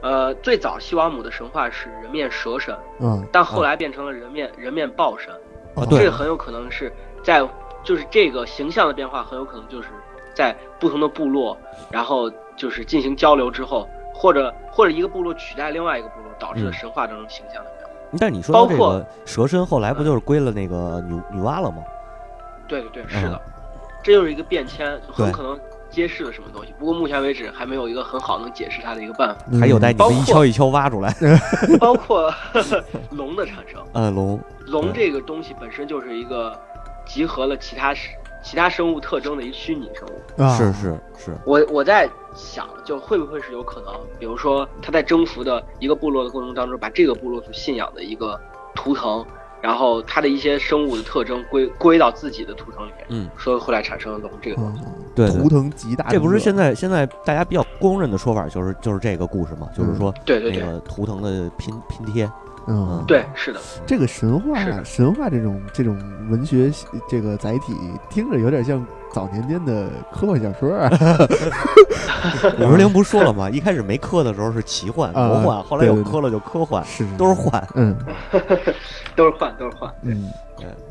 [0.05, 5.33] 呃，最早西王母的神话是人面蛇神，嗯但后来变成了人面人面豹神，
[5.75, 6.01] 啊对。
[6.01, 7.41] 这个很有可能是在
[7.83, 9.89] 就是这个形象的变化，很有可能就是
[10.35, 11.57] 在不同的部落，
[11.91, 16.73] 然后就是进行交流之后，或者或者一个部落取代另外一个部落，导致了嗯。
[16.75, 17.95] 神话当中形象的变化。
[18.21, 21.83] 但是你说包括蛇身，后来不就是归了那个女女娲了吗？
[22.69, 23.53] 对对对，是的，嗯。
[24.03, 25.59] 这就是一个变迁，很可能
[25.95, 26.75] 揭示了什么东西。
[26.79, 31.15] 不过目前为止还没有一个很好能解释它的一个办法，嗯还有待你们一敲一敲挖出来。
[31.79, 32.33] 包括
[33.11, 33.81] 龙的产生。
[33.95, 36.59] 嗯，龙，龙这个东西本身就是一个
[37.07, 37.95] 集合了其他
[38.43, 40.43] 其他生物特征的一个虚拟生物。
[40.43, 48.39] 啊是是是，我我在想，就会不会是有可能，比如说他在征服的一个部落的过程当中，把这个部落所信仰的一个
[48.75, 49.25] 图腾，
[49.65, 54.83] 然后它的一些生物的特征归归到自己的图腾里面，嗯，所以后来产生了龙这个东西。
[54.85, 54.93] 嗯。
[55.15, 55.41] 对对。
[55.41, 60.53] 图腾极大，这不是现在现在大家比较公认的说法，就是就是这个故事嘛，就是说那对对。
[60.53, 62.31] 对个图腾的拼拼贴。
[62.67, 63.03] 嗯。
[63.09, 65.97] 对，是的，这个神话是神话这种这种
[66.29, 66.71] 文学
[67.09, 67.75] 这个载体，
[68.11, 70.91] 听着有点像早年间的科幻小说啊。
[72.59, 73.49] 五十铃不是说了吗？
[73.51, 77.67] 一开始没磕的时候是奇幻、啊魔幻，后来有磕了就科幻，是都是幻。
[77.75, 77.97] 嗯
[79.17, 79.93] 都是幻，都是幻。
[80.03, 80.31] 嗯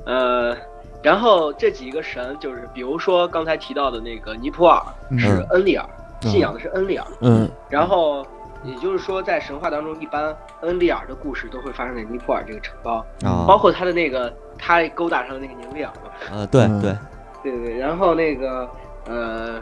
[0.05, 0.55] 呃，
[1.01, 5.85] 然后这几个神就是，比如说刚才提到的那个尼普尔嗯是恩利尔，
[6.23, 7.05] 嗯信仰的是恩利尔。
[7.21, 8.25] 嗯然后
[8.63, 16.11] 也就是说，在神话当中，一般恩利尔的故事都会发生在尼普尔这个城邦，啊包括他的那个他勾搭上的那个宁利尔嘛。
[16.31, 16.95] 呃，对嗯对，
[17.43, 18.69] 对对对，然后那个
[19.07, 19.61] 呃，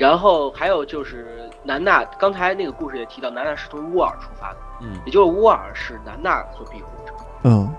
[0.00, 7.16] 然后还有就是南纳，刚才那个故事也提到，南纳是从乌尔出发的，嗯也就是乌尔是南纳所庇护的城。
[7.44, 7.70] 嗯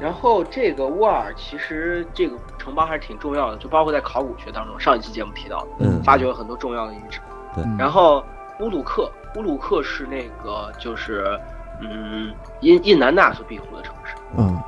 [0.00, 7.20] 然后这个乌尔其实这个城邦还是挺重要的，就包括在考古学当中，上一期节目提到的，嗯发掘了很多重要的遗址。
[7.56, 8.24] 嗯，然后
[8.58, 11.38] 乌鲁克，乌鲁克是那个就是
[11.80, 14.16] 嗯印印南纳所庇护的城市。
[14.36, 14.60] 嗯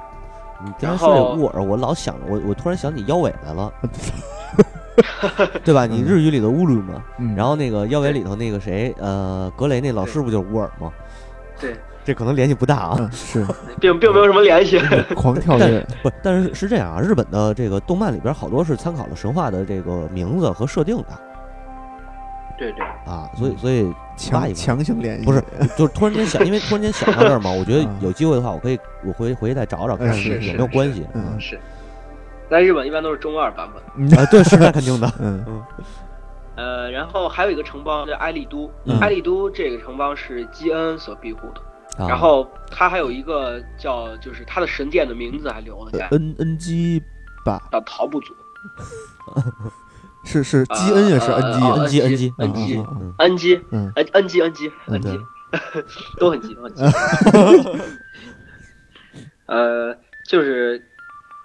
[0.65, 3.73] 你刚才说然后这乌尔，我老想着我，我突然想起腰尾来了，
[5.65, 5.87] 对吧？
[5.87, 10.91] 你日语里的乌鲁嘛，嗯，然后那个腰尾里头那个谁，呃，格雷那老师不就是乌尔吗？
[11.61, 12.97] 对，这可能联系不大啊。
[12.99, 13.47] 嗯 是
[13.81, 14.79] 并并没有什么联系。
[15.15, 21.07] 狂跳但跃，不，但是是这样啊，日本的这个动漫里边好多是参考了神话的这个名字和设定的
[22.59, 25.45] 对对，啊，所以所以强强行联系，不是，
[25.77, 31.07] 就是突然间想，因为突然间想到这儿嘛，我觉得嗯有机会的话，我可以我回回去再找找看是有没有关系。
[31.13, 31.61] 嗯是。
[32.51, 33.83] 在日本一般都是中二版本。
[33.97, 35.13] 嗯啊，对，是那肯定的。
[35.21, 35.63] 嗯嗯
[36.57, 41.61] 呃，然后还有一个城邦叫埃利都，嗯埃利都这个城邦是基恩所庇护的。
[42.03, 47.03] 啊然后它还有一个叫，就是它的神殿的名字还留了下来，，N N G
[47.45, 48.35] 吧，叫陶部族。
[50.25, 55.85] 是是基恩也是呃 N G 呃 N G N G N G 嗯嗯恩基嗯恩恩基恩基嗯恩基对，
[56.19, 56.83] 都很基都很基。
[59.47, 59.97] 呃，
[60.29, 60.83] 就是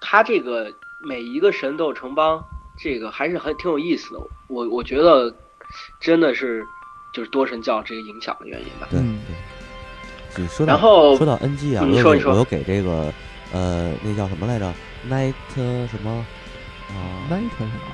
[0.02, 0.68] 它这个
[1.04, 2.44] 每一个神都有城邦，
[2.78, 4.20] 这个还是很挺有意思的。
[4.48, 5.34] 我我觉得
[6.00, 6.66] 真的是
[7.14, 8.88] 就是多神教这个影响的原因吧。
[8.90, 9.36] 对嗯对。
[10.34, 13.14] 就说到然后说到 NG 啊，我有嗯你说你说我有给这个
[13.52, 14.74] 呃那叫什么来着
[15.10, 16.26] ？Night 什么啊？
[17.30, 17.50] ，Night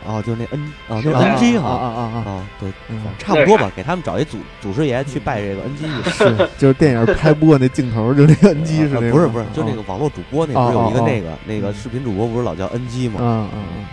[0.05, 1.69] 哦，就是那 N 啊，就是啊 NG 啊哈。
[1.69, 3.01] 啊啊啊，啊，对，嗯。
[3.17, 6.09] 差不多吧，给他们找一祖祖师爷去拜这个 NG。
[6.09, 13.19] 是就是电影拍播那镜头，就那个 N G 是那个，呃不是不是，就那哦个网络主播那不是有一个哦哦那个那个视频主播不是老叫 NG 吗？
[13.21, 13.85] 嗯嗯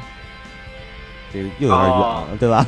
[1.33, 2.65] 这个又有点远了，对吧？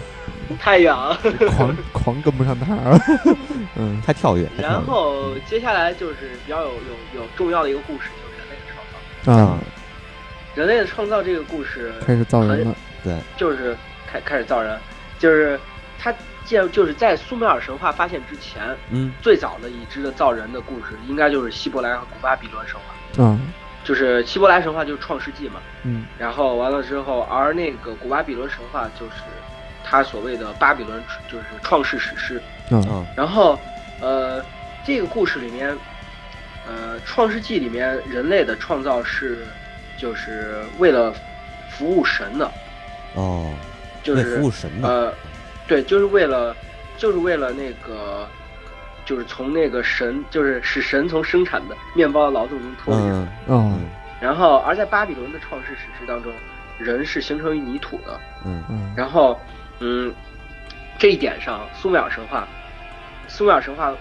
[0.60, 1.16] 太远了。
[1.22, 2.98] 嗯，狂狂跟不上趟儿，
[3.76, 4.02] 嗯。
[4.04, 4.82] 太跳跃，然。
[4.84, 8.62] 后接下来就是比较有有有重要的一个故事，就是人类的
[9.24, 9.52] 创造。
[9.52, 9.58] 啊，
[10.56, 13.76] 人类的创造这个故事，开始造人了，对就是
[14.10, 14.76] 开开始造人，
[15.18, 15.60] 就是
[15.98, 16.12] 他
[16.44, 22.94] 建就是在苏美尔神话发现之前，嗯最早的已知的造人的故事，应该就是希伯来和古巴比伦神话。
[23.18, 23.38] 嗯，
[23.84, 29.12] 就是希伯来神话就是创世纪嘛，嗯然后完了之后，而那个古巴比伦神话就是
[29.84, 32.40] 他所谓的巴比伦就是创世史诗。
[32.70, 33.56] 啊啊然后，
[34.00, 34.44] 呃，
[34.84, 35.68] 这个故事里面，
[36.66, 39.46] 呃，《创世纪》里面人类的创造是，
[39.96, 41.12] 就是为了
[41.68, 42.50] 服务神的，
[43.14, 43.52] 哦，
[44.02, 44.88] 就是服务神的。
[44.88, 45.12] 呃，
[45.66, 46.54] 对，就是为了，
[46.96, 48.26] 就是为了那个，
[49.04, 53.02] 就是从那个神，就是使神从生产的面包的劳动中脱离。
[53.02, 56.32] 嗯哦嗯然后，而在巴比伦的创世史诗当中，
[56.78, 58.18] 人是形成于泥土的。
[58.46, 59.38] 嗯嗯然后，
[59.80, 60.10] 嗯，
[60.98, 62.48] 这一点上，苏美尔神话，
[63.28, 63.92] 苏美尔神话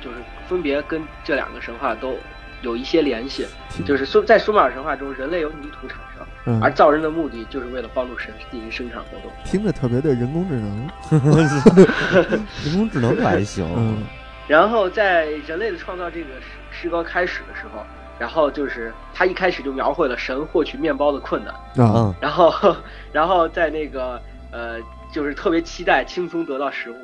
[0.00, 0.16] 就是
[0.48, 2.18] 分别跟这两个神话都
[2.62, 3.46] 有一些联系。
[3.86, 9.30] 就是苏在苏美尔神话中，人类由泥土产生，嗯而，造人的目的就是为了帮助神进行生产活动。
[9.44, 10.88] 听着特别的人工智能，
[12.64, 13.64] 人工智能还行。
[13.76, 14.04] 嗯
[14.48, 17.86] 然后在人类的创造这个诗诗歌开始的时候，
[18.18, 21.54] 然后就是他一开始就描绘了神获取面包的困难，
[22.20, 22.52] 然后
[23.12, 24.20] 然后在那个
[24.50, 24.80] 呃
[25.12, 26.96] 就是特别期待轻松得到食物，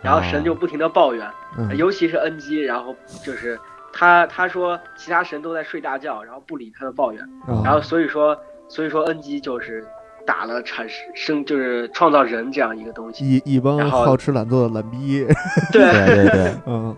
[0.00, 3.60] 然后神就不停的抱怨，嗯尤其是恩基，然后就是
[3.94, 8.36] 他他说其他神都在睡大觉，然后不理他的抱怨，啊然后所以说
[8.68, 9.86] 所以说恩基就是
[10.26, 15.24] 打了产生就是创造人这样一个东西，一一帮好吃懒做的懒逼，
[15.70, 16.96] 对对对对， 嗯。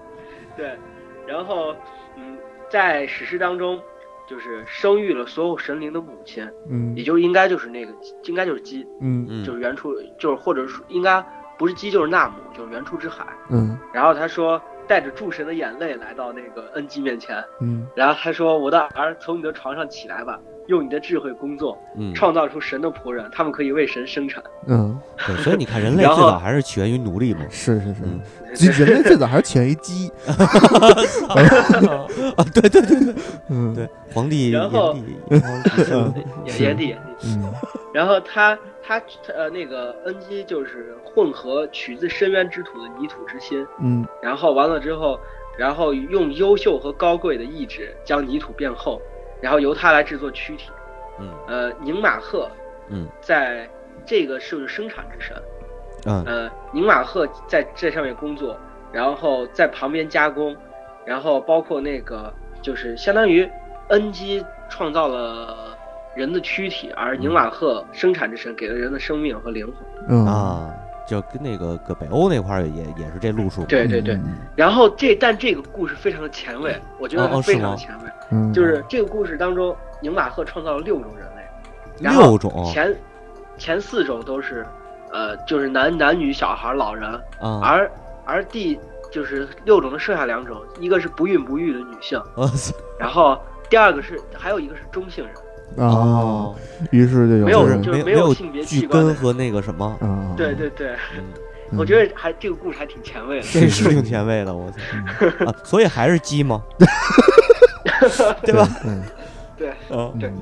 [0.56, 0.74] 对，
[1.26, 1.74] 然后
[2.16, 2.38] 嗯，
[2.70, 3.78] 在史诗当中，
[4.26, 6.96] 就是生育了所有神灵的母亲，嗯。
[6.96, 7.92] 也就应该就是那个
[8.24, 9.26] 应该就是鸡，嗯。
[9.28, 9.44] 嗯。
[9.44, 11.22] 就是原初就是或者说应该
[11.58, 13.26] 不是鸡就是纳姆，就是原初之海。
[13.50, 13.76] 嗯。
[13.92, 17.86] 然后他说带着诸神的眼泪来到那个恩基面前，嗯。
[17.94, 24.42] 然后他说我的儿从你的床上起来吧，用你的智慧工作，嗯，创造出神的仆人，他们可以为神生产。
[24.66, 27.40] 嗯，对，所以你看，人类最早还是起源于奴隶嘛。
[27.50, 28.20] 是是嗯。
[28.54, 30.10] 是，人类最早还是起源于鸡，
[32.36, 33.14] 啊，对对对对。
[33.50, 34.96] 嗯，对，皇帝炎然后
[36.58, 36.94] 炎帝。
[37.24, 37.52] 嗯
[37.94, 39.00] 然后他他
[39.34, 45.18] 呃那个恩基就是混合取自深渊之土的泥土之心，嗯然后完了之后，
[45.56, 49.00] 然后用优秀和高贵的意志将泥土变厚，
[49.40, 50.70] 然后由他来制作躯体。
[51.18, 52.50] 嗯呃，宁马赫
[52.88, 53.66] 嗯在
[54.04, 55.42] 这个是生产之神，
[56.04, 58.54] 嗯呃，宁马赫在这上面工作，
[58.92, 60.54] 然后在旁边加工，
[61.06, 63.48] 然后包括那个就是相当于
[63.88, 65.75] 恩基创造了
[66.16, 69.74] 人的躯体，而宁瓦赫生产之神给了人的生命和灵魂。
[70.08, 70.72] 嗯啊，
[71.06, 73.64] 就跟那个搁北欧那块儿也也是这路数。
[73.66, 78.10] 对对对，嗯然后这但这个故事非常的前卫，我觉得非常的前卫。
[78.30, 81.42] 嗯，就是这个故事当中，宁瓦赫创造了六种人类，
[82.00, 82.96] 然后六种前
[83.58, 84.66] 前四种都是
[85.12, 87.08] 呃就是男男女小孩老人，
[87.40, 87.90] 啊，而
[88.24, 88.78] 而第
[89.12, 92.20] 就是六种的剩下两种，一个是不孕不育的女性，
[92.98, 93.38] 然后
[93.70, 95.34] 第二个是还有一个是中性人，
[95.78, 96.50] 啊，
[96.90, 100.94] 于是就有没有人就是没有没有性别剧器官和那个什么，啊，对对对，
[101.76, 103.46] 我觉得还这个故事还挺前卫的。
[103.50, 104.76] 这是挺前卫的，我操
[105.40, 105.54] 嗯 啊！
[105.64, 106.62] 所以还是鸡吗？
[108.42, 108.68] 对吧？
[108.84, 109.02] 嗯
[109.56, 110.38] 对，嗯，对嗯。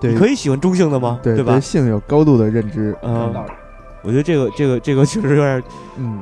[0.00, 1.18] 对，你可以喜欢中性的吗？
[1.22, 1.52] 对吧？
[1.54, 1.60] 对？
[1.60, 3.32] 性有高度的认知，嗯，
[4.02, 5.62] 我觉得这个这个这个确实有点
[5.96, 6.20] 嗯，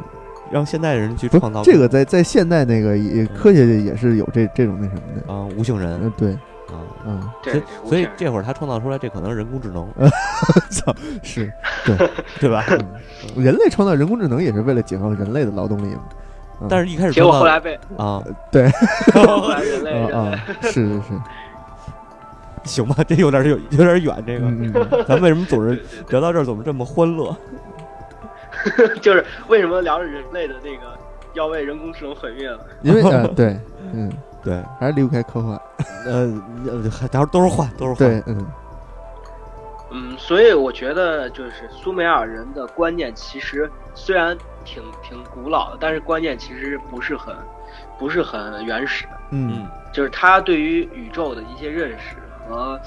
[0.53, 5.99] 让现代人去不创造这个在在现代那个也科学界也是有这这种那什么的，啊无性人。
[6.05, 9.87] 嗯，对，啊，嗯，对所以所以这会儿他创造出来这可能是人工智能，
[10.71, 11.53] 操，是，
[11.85, 11.97] 对
[12.41, 12.65] 对吧？
[13.37, 16.03] 嗯人类创造人工智能也是为了解放人类的劳动力嘛，
[16.61, 18.23] 嗯但是一开始结果后来被啊，
[18.53, 18.69] 对，
[19.15, 21.21] 后来人类人类啊啊，是是是，
[22.65, 27.35] 行吧，这有点有有点远，这个咱为什么总是聊到这儿怎么这么欢乐？
[29.03, 30.97] 就是为什么聊着人类的那个
[31.35, 32.59] 要为人工智能毁灭了？
[32.83, 33.59] 因为呃对，
[33.93, 34.11] 嗯，
[34.45, 35.61] 对，还是离不开科幻，
[36.05, 38.47] 呃，呃还到时候都是幻，都是幻，对，嗯。
[39.91, 47.35] 嗯，所以我觉得就是苏美尔人的观念其实虽然挺挺古老的，但是观念其实不是很
[47.99, 49.53] 不是很原始的，嗯。
[49.55, 49.69] 嗯。
[49.93, 52.17] 就是他对于宇宙的一些认识
[52.49, 52.81] 和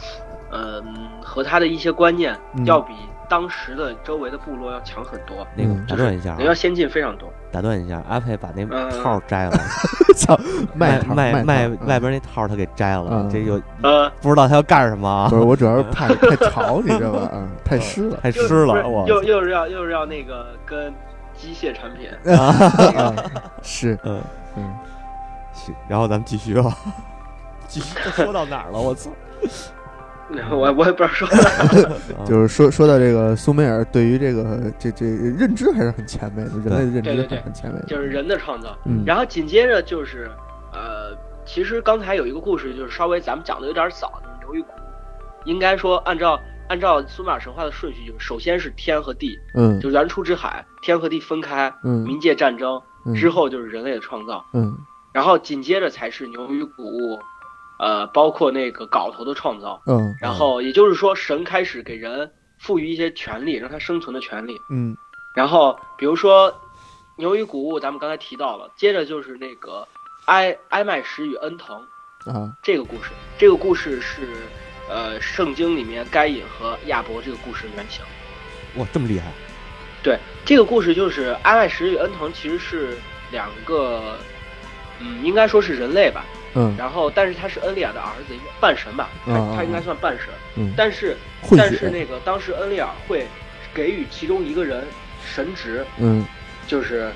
[0.51, 0.83] 嗯
[1.23, 2.65] 和他的一些观念嗯。
[2.65, 2.93] 要比
[3.29, 7.31] 当时的周围的部落要强很多，那个嗯打断一下啊，要先进非常多。
[7.51, 8.89] 打断一下，阿佩把那嗯。
[9.03, 9.57] 套摘了，
[10.15, 10.39] 操，
[10.73, 15.29] 卖套卖卖外边那套他给摘了嗯，这就呃，不知道他要干什么啊。
[15.29, 15.35] 不？
[15.37, 17.19] 是，我主要是 怕太潮，你知道吧？
[17.33, 18.17] 啊，太湿了。
[18.21, 20.93] 太湿了，我又又是要又是要那个跟
[21.35, 23.13] 机械产品，啊，
[23.61, 24.21] 是，嗯。
[24.55, 24.73] 嗯，
[25.53, 26.75] 行，然后咱们继续吧，
[27.67, 28.79] 继续都说到哪儿了？
[28.79, 29.11] 我操！
[30.51, 31.37] 我我也不知道说哪。
[32.17, 38.77] 啊 就是说说到这个苏美尔对于这个这这认知还是很前卫的，人类的认知对很前卫的，就是人的创造。
[38.85, 40.29] 嗯然后紧接着就是，
[40.73, 44.69] 呃，其实刚才有一个故事，就是稍微咱们讲的有点早，就是牛与谷。
[45.45, 46.37] 应该说，按照
[46.67, 54.77] 按照苏美尔神话的顺序，就是首先是天和地，嗯就是原初之海，天和地分开，嗯冥界战争嗯之后就是人类的创造，嗯
[55.13, 57.17] 然后紧接着才是牛与谷物，
[57.79, 59.81] 呃，包括那个镐头的创造。
[59.85, 64.57] 嗯然后也就是说，神开始给人赋予一些权利，让他生存的权利。
[64.69, 64.95] 嗯
[65.35, 66.53] 然后比如说
[67.15, 69.87] 牛与谷物，咱们刚才提到了，接着就是那个
[70.25, 71.75] 埃埃麦什与恩腾
[72.25, 74.27] 啊这个故事，这个故事是
[74.89, 78.03] 呃圣经里面该隐和亚伯这个故事的原型。
[78.75, 79.31] 哇，这么厉害！
[80.03, 82.97] 对，这个故事就是埃麦什与恩腾其实是
[83.31, 84.17] 两个，
[84.99, 86.23] 嗯，应该说是人类吧。
[86.57, 86.75] 嗯。
[86.77, 90.27] 然后，但是他是恩利尔的儿子，半神吧，他他应该算半神。
[90.55, 91.15] 嗯，但是
[91.55, 93.25] 但是那个当时恩利尔会
[93.73, 94.83] 给予其中一个人
[95.23, 96.25] 神职，嗯。
[96.67, 97.09] 就是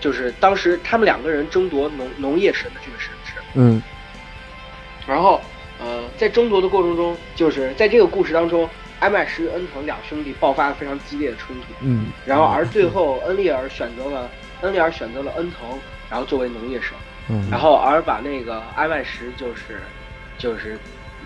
[0.00, 3.82] 就是当时他们两个人争夺农农业神的这个神职，嗯。
[5.06, 5.38] 然后
[5.78, 8.66] 呃在争夺的过程中，就是在这个故事当中，
[9.00, 14.30] 埃麦什与恩腾两兄弟爆发了非常激烈的冲突，嗯，然后而最后恩利尔选择了
[14.62, 16.92] 恩利尔选择了恩腾，然后作为农业神，
[17.28, 19.80] 嗯，然后而把那个埃麦什就是
[20.38, 20.78] 就是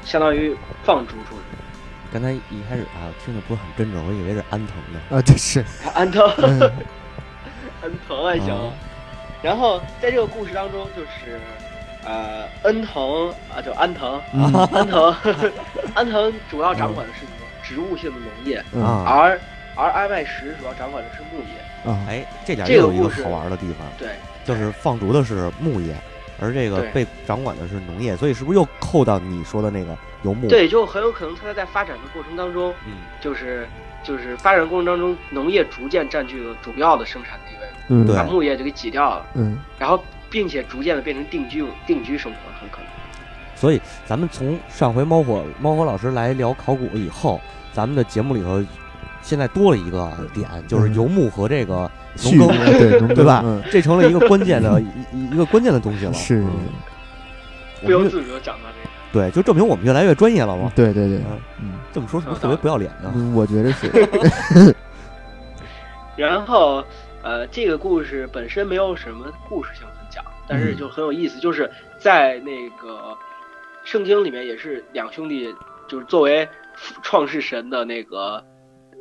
[0.04, 1.58] 相当于放逐出去，
[2.12, 5.00] 刚才一开始啊，听着不是很真诚，我以为是安藤呢。
[5.10, 6.60] 啊，这是，安腾 嗯。
[7.82, 8.54] 恩腾还行。
[8.54, 8.72] 啊
[9.40, 11.38] 然后在这个故事当中，就是
[12.04, 14.52] 呃，恩藤啊，就安藤，嗯。
[14.72, 15.14] 安藤，
[15.94, 17.24] 安藤主要掌管的是
[17.62, 18.82] 植物性的农业，嗯。
[18.82, 19.04] 啊。
[19.06, 19.40] 而
[19.76, 21.92] 而埃麦什主要掌管的是牧业。
[21.92, 24.08] 啊，哎，这点这个又有一个故事好玩的地方，对，
[24.48, 25.94] 就是放逐的是牧业，
[26.40, 26.90] 而这个对。
[26.90, 33.68] 被掌管的是农业，所以是不是又扣到你说的那个游牧？，对，就很有可能它在发展的过程当中，嗯，就是
[34.02, 38.16] 就是发展过程当中，农业逐渐占据了主要的生产地位，嗯，对。
[38.16, 39.58] 把牧业就给挤掉了，嗯。
[39.78, 42.86] 然后并且逐渐的变成定居定居生活，很可能。
[43.54, 47.40] 所以咱们从上回猫火猫火老师来聊考古以后，
[47.72, 48.64] 咱们的节目里头
[49.20, 53.62] 现在多了一个点，就是嗯游牧和这个畜农耕，对农 对吧耕？
[53.70, 56.10] 这成了一个关键的一一一个关键的东西了。
[56.10, 56.50] 嗯，是，嗯
[57.82, 58.88] 不由自主的讲到这个。
[59.10, 60.70] 对，就证明我们越来越专业了嘛。
[60.74, 63.12] 对对对，嗯嗯这么说是不是特别不要脸呢？
[63.14, 64.74] 嗯，我觉得是，
[66.16, 66.84] 然后，
[67.22, 73.16] 呃，这个故事本身没有什么故事性很讲，但是就很有意思，就是在那个
[73.84, 75.54] 圣经里面也是两兄弟，
[75.86, 76.46] 就是作为
[77.02, 78.44] 创世神的那个。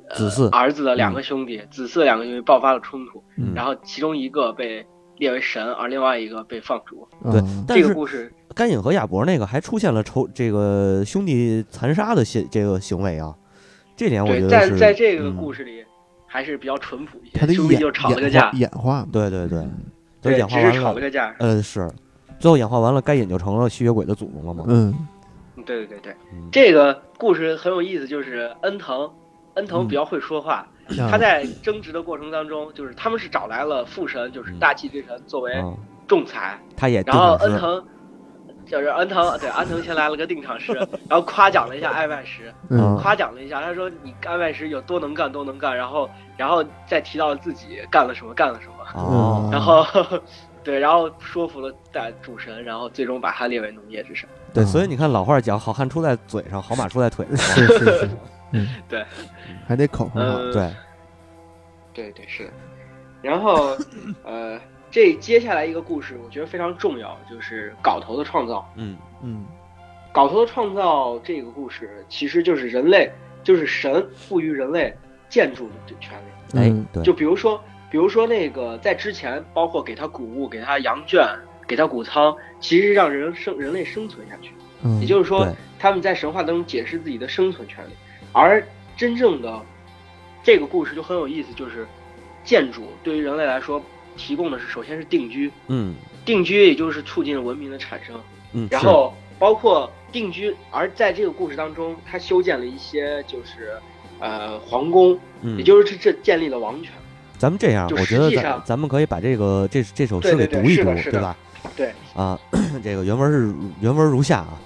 [0.09, 3.53] 呃子嗣儿子的两个兄弟，子嗣两个兄弟爆发了冲突，嗯。
[3.55, 4.85] 然后其中一个被
[5.17, 7.07] 列为神，而另外一个被放逐。
[7.31, 7.65] 对嗯。
[7.67, 13.35] 但是这个故事甘隐和亚伯那个还出现了仇这个兄弟残杀的行这个行为啊，
[13.95, 15.35] 这点我觉得，在在这个嗯。
[15.37, 15.83] 故事里
[16.25, 19.59] 还是比较淳朴一些，他的兄弟就吵了个架演化，对对对，
[20.21, 21.35] 都对，演化完了，只是吵了个架。
[21.39, 21.89] 呃是，
[22.39, 24.63] 最后演化完了，甘隐就成了吸血鬼的祖宗了嘛。
[24.67, 24.93] 嗯
[25.65, 26.47] 对对对对，嗯。
[26.51, 29.09] 这个故事很有意思，就是恩腾，
[29.57, 29.87] 恩腾嗯。
[29.87, 30.65] 比较会说话。
[30.99, 35.73] 啊他在争执的过程当中，就是他们是找来了父神，就是大气之神作为啊，
[36.07, 37.83] 仲裁，他也然后，恩腾。
[38.65, 40.73] 就是恩腾，对安腾先来了个定场诗，
[41.09, 42.97] 然后夸奖了一下艾麦什，嗯。
[42.97, 49.85] 夸奖了一下，他说你艾麦什有多能干，多能干，然后然后再提到自己干了什么，干了什么，哦，然后
[50.67, 54.27] 对，然后说服了大主神，然后最终把他列为农业之神。
[54.53, 57.67] 对，啊所以你看老话讲，好汉出在嘴上，好马出在腿上是。
[57.67, 58.09] 是是，
[58.51, 59.05] 嗯， 对，
[59.65, 60.73] 还得口红好，呃，对，
[61.93, 62.49] 对对是。
[63.21, 63.77] 然后
[64.25, 64.59] 呃，
[64.91, 68.69] 这接下来一个故事，我觉得非常重要，就是镐头的创造。
[68.75, 69.45] 嗯嗯
[70.13, 73.09] 镐头的创造这个故事，其实就是人类，
[73.41, 74.93] 就是神赋予人类
[75.29, 76.59] 建筑的权利。
[76.59, 77.63] 哎嗯，对，就比如说，
[77.97, 81.27] 比如说那个在之前，包括给他谷物、给他羊圈、
[81.67, 84.51] 给他谷仓，其实是让人生人类生存下去。
[84.83, 85.47] 嗯，也就是说，
[85.79, 87.93] 他们在神话当中解释自己的生存权利，
[88.33, 88.63] 而
[88.95, 89.59] 真正的
[90.43, 91.87] 这个故事就很有意思，就是
[92.43, 93.83] 建筑对于人类来说
[94.15, 95.95] 提供的是首先是定居，嗯。
[96.23, 98.15] 定居也就是促进了文明的产生，
[98.53, 103.75] 嗯，然后包括定居，而在这个故事当中，他修建了一些就是
[104.19, 105.57] 呃皇宫，嗯。
[105.57, 106.91] 也就是这这建立了王权。
[107.37, 111.37] 咱们这样，我觉得咱咱们可以把这个这这首诗对对对给读一读，是的是的吧？
[111.75, 112.39] 对，啊，
[112.83, 114.57] 这个原文是原文如下啊。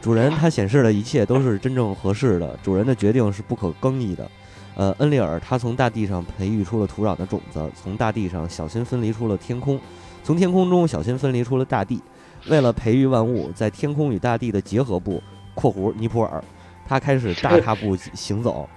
[0.00, 4.30] 主人他显示的一切都是真正合适的，主人的决定是不可更易的。
[4.76, 9.80] 呃，恩利尔他从大地上培育出了土壤的种子，从大地上小心分离出了天空，
[10.22, 12.00] 从天空中小心分离出了大地。
[12.48, 15.20] 为了培育万物，在天空与大地的结合部
[15.56, 16.44] （括弧尼泊尔），
[16.86, 18.68] 他开始大踏步行走。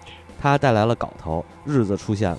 [0.41, 2.37] 他带来了镐头，日子出现了。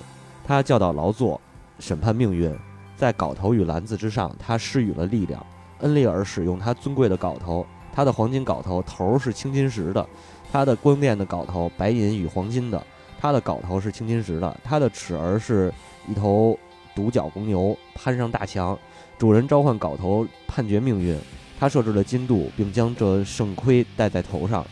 [0.51, 1.39] 他教导劳作，
[1.79, 2.53] 审判命运。
[2.97, 5.41] 在镐头与篮子之上，他施予了力量。
[5.79, 7.17] 恩利尔使用他尊贵的。
[7.17, 10.05] 镐头，他的黄金镐头头是青金石的，
[10.51, 12.85] 他的光电的镐头白银与黄金的，
[13.17, 15.73] 他的镐头是青金石的，他的齿儿是
[16.05, 16.59] 一头
[16.93, 18.77] 独角公牛攀上大墙。
[19.17, 21.17] 主人召唤镐头判决命运，
[21.57, 24.67] 他设置了金度，并将这圣盔戴在头上。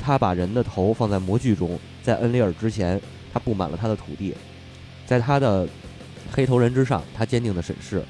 [0.00, 0.60] 他把人的。
[0.64, 3.00] 头放在模具中，在恩利尔之前，
[3.32, 4.34] 他布满了他的土地，
[5.10, 5.66] 在他的
[6.30, 8.00] 黑头人之上，他坚定的审视。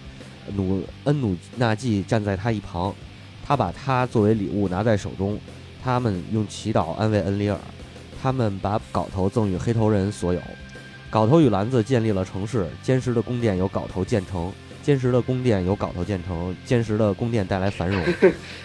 [0.55, 2.95] 努恩努纳季站在他一旁，
[3.43, 5.41] 他把他作为礼物拿在手中。
[5.83, 7.59] 他们用祈祷安慰恩里尔，
[8.23, 10.41] 他们把镐头赠与黑头人所有。
[11.11, 18.05] 镐头与篮子建立了城市，坚实的宫殿由镐头建成，坚实的宫殿由镐头建成，坚实的宫殿带来繁荣。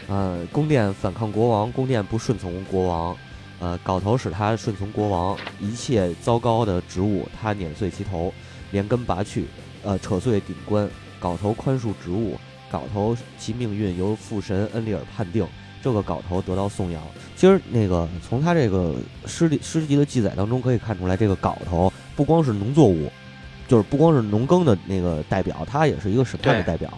[0.09, 3.15] 呃，宫殿反抗国王，宫殿不顺从国王。
[3.59, 8.33] 呃，镐头使他顺从国王，一切糟糕的植物他碾碎其头，
[8.71, 9.45] 连根拔去，
[9.83, 10.89] 呃，扯碎顶冠。
[11.21, 12.37] 镐头宽恕植物，
[12.71, 15.47] 镐头其命运由父神恩利尔判定。
[15.81, 17.01] 这个镐头得到颂扬。
[17.35, 18.95] 其实那个从他这个
[19.25, 23.11] 诗里诗集的记载当中可以看出来，这个镐头不光是农作物，
[23.67, 26.91] 就是不光是农耕的那个代表，它也是一个审判的代表。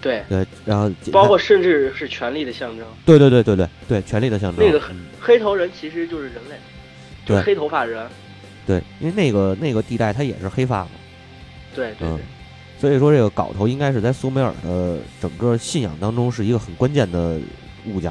[0.00, 2.86] 对，对，然后包括甚至是权力的象征。
[3.04, 4.64] 对对对对对对，权力的象征。
[4.64, 6.56] 那个嗯黑头人其实就是人类，
[7.26, 8.06] 就黑头发人。
[8.66, 12.18] 对，因为那个那个地带它也是黑发嘛，嗯对对对，
[12.78, 17.38] 所以说这个镐头应该是在苏美尔的整个信仰当中是一个很关键的
[17.86, 18.10] 物件。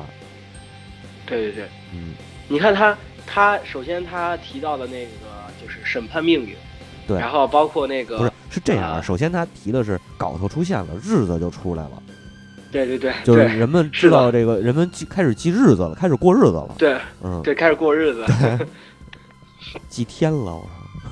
[1.25, 1.65] 对对对。
[1.93, 2.13] 嗯，
[2.47, 5.11] 你看他，他首先他提到的那个
[5.61, 6.55] 就是审判命运，
[7.09, 7.19] 对。
[7.19, 8.97] 然后包括那个不是是这样啊。
[8.99, 9.01] 啊。
[9.01, 11.91] 首先他提的是镐头出现了，日子就出来了。
[12.71, 18.23] 对对对，就是人们知道这个，人们记开始记日子了，开始过日子了，对嗯，对，开始过日子，
[19.89, 20.61] 记天了，我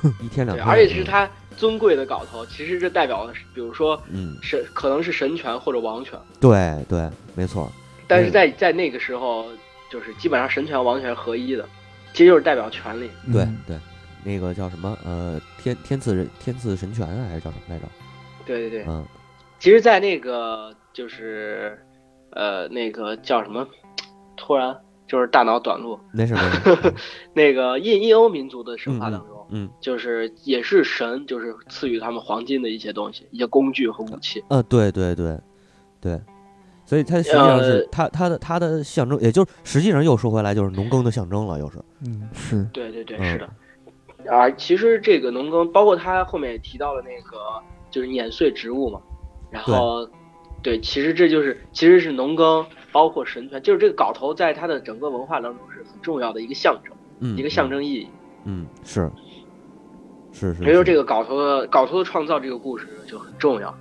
[0.04, 7.72] 操， 一天两，天，而且是他尊贵的镐头，其实这代表的是，比如说嗯，神可能是神权或者王权，对对，没错，
[8.06, 9.48] 但是在在那个时候，
[9.92, 11.68] 就是基本上神权王权合一的，
[12.14, 13.10] 其实就是代表权力。
[13.34, 13.58] 对嗯。
[13.66, 13.76] 对，
[14.28, 17.86] 那个叫什么呃天天赐人天赐神权啊还是叫什么来着？
[18.46, 19.06] 对对对，嗯。
[19.60, 21.80] 其实，在那个就是
[22.32, 23.66] 呃那个叫什么，
[24.36, 24.76] 突然
[25.08, 26.94] 就是大脑短路，没事没事，
[27.34, 34.44] 那个印印欧民族的神话当中，嗯就是也是神，就是赐予他们黄金的一些东西，一些工具和武器。
[34.50, 35.40] 呃对对对
[36.00, 36.22] 对，
[36.86, 42.64] 所以它实际上是呃它它的它的象征，也就是实际上又说回来就是农耕的象征了，又是，嗯是。
[42.72, 43.50] 对对对，嗯是的。
[44.26, 47.38] 啊，其实这个农耕，包括他后面也提到了那个
[47.92, 49.00] 就是碾碎植物嘛，
[49.52, 50.10] 然后
[50.64, 58.08] 对，其实这就是其实是农耕，包括神权，就是这个镐头在它的整个文化当中是很重要的一个象征，嗯，一个象征意义。
[58.46, 59.12] 嗯，嗯是
[60.32, 63.74] 是是，所以说这个个镐头的镐头的创造这个故事就很重要。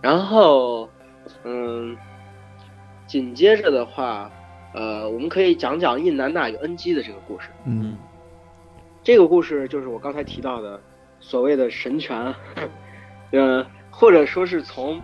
[0.00, 0.88] 然后，
[1.44, 1.96] 嗯，
[3.06, 4.30] 紧接着的话，
[4.74, 7.48] 呃，我们可以讲讲印南大与恩基的这个故事。
[7.64, 7.96] 嗯
[9.08, 10.78] 这个故事就是我刚才提到的
[11.18, 12.34] 所谓的神权，
[13.30, 15.00] 呃，或者说是从，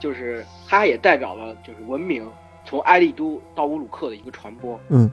[0.00, 2.28] 就是它也代表了就是文明
[2.64, 4.76] 从埃利都到乌鲁克的一个传播。
[4.88, 5.08] 嗯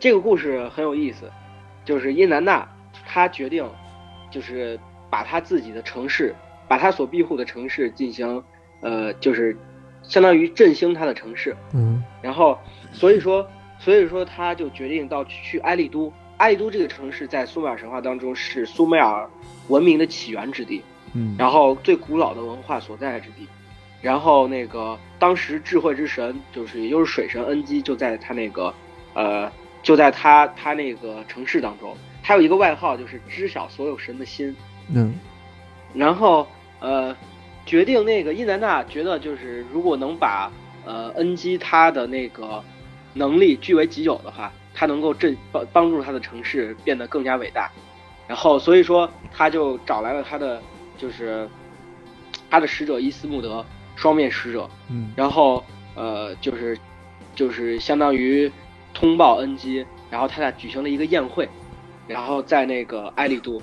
[0.00, 1.30] 这个故事很有意思，
[1.84, 2.66] 就是伊南娜
[3.06, 3.62] 她决定，
[4.30, 6.34] 就是把她自己的城市，
[6.66, 8.42] 把她所庇护的城市进行，
[8.80, 9.54] 呃，就是
[10.02, 11.54] 相当于振兴她的城市。
[11.74, 12.58] 嗯然后，
[12.90, 13.46] 所以说，
[13.78, 16.10] 所以说他就决定到去去埃利都。
[16.38, 19.28] 埃利都这个城市在苏美尔神话当中是苏美尔
[19.68, 20.82] 文明的起源之地，
[21.12, 23.46] 嗯然后最古老的文化所在之地。
[24.00, 28.72] 然后那个当时智慧之神就是也就是水神恩基就在他那个，
[29.14, 29.50] 呃，
[29.82, 34.54] 就在他他那个城市当中，他有一个外号就是知晓所有神的心。
[34.94, 35.14] 嗯
[35.92, 36.46] 然后
[36.78, 37.16] 呃，
[37.66, 40.48] 决定那个伊南娜觉得就是如果能把
[40.84, 42.62] 呃恩基他的那个
[43.14, 47.68] 能力据为己有的话，他能够振帮帮助他的城市变得更加伟大。
[48.28, 50.62] 然后所以说他就找来了他的
[50.96, 51.48] 就是
[52.48, 53.66] 他的使者伊斯穆德
[53.96, 55.10] 双面使者，嗯。
[55.16, 55.64] 然后
[55.96, 56.78] 呃就是
[57.34, 58.50] 就是相当于
[58.94, 61.48] 通报恩基，然后他俩举行了一个宴会，
[62.06, 63.60] 然后在那个埃利都，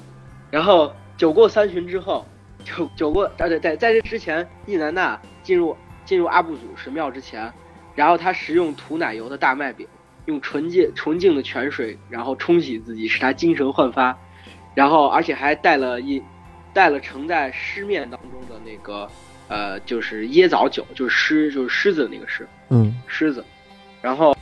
[0.51, 2.25] 然后酒过三巡之后，
[2.65, 7.53] 酒酒过啊对在在这之前，伊南娜进入进入阿布祖神庙之前，
[7.95, 9.87] 然后他食用涂奶油的大麦饼，
[10.25, 14.17] 用纯净纯净的泉水，然后冲洗自己，使他精神焕发，
[14.73, 16.21] 然后而且还带了一
[16.73, 19.09] 带了盛在狮面当中的那个
[19.47, 22.93] 呃就是椰枣酒，就是狮就是狮子的那个狮嗯。
[23.07, 23.45] 狮子，
[24.01, 24.35] 然后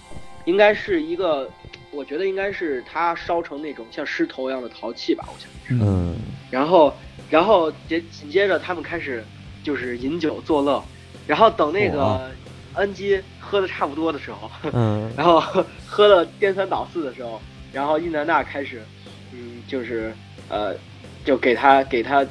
[0.46, 1.50] 应该是一个，
[1.92, 5.50] 我觉得应该是他烧成那种像狮头一样的陶器吧，我想。
[5.82, 6.16] 嗯。
[6.50, 6.96] 然后，
[7.30, 9.24] 然后接紧接着他们开始
[9.64, 10.84] 就是饮酒作乐，
[11.28, 11.96] 然后等那哇。
[11.96, 12.32] 个
[12.76, 15.12] 恩基喝的差不多的时候，嗯。
[15.18, 15.42] 然后
[15.86, 18.82] 喝了颠三倒四的时候，然后伊南娜开始，
[19.32, 20.14] 嗯，就是
[20.50, 20.76] 呃，
[21.24, 22.26] 就给他给他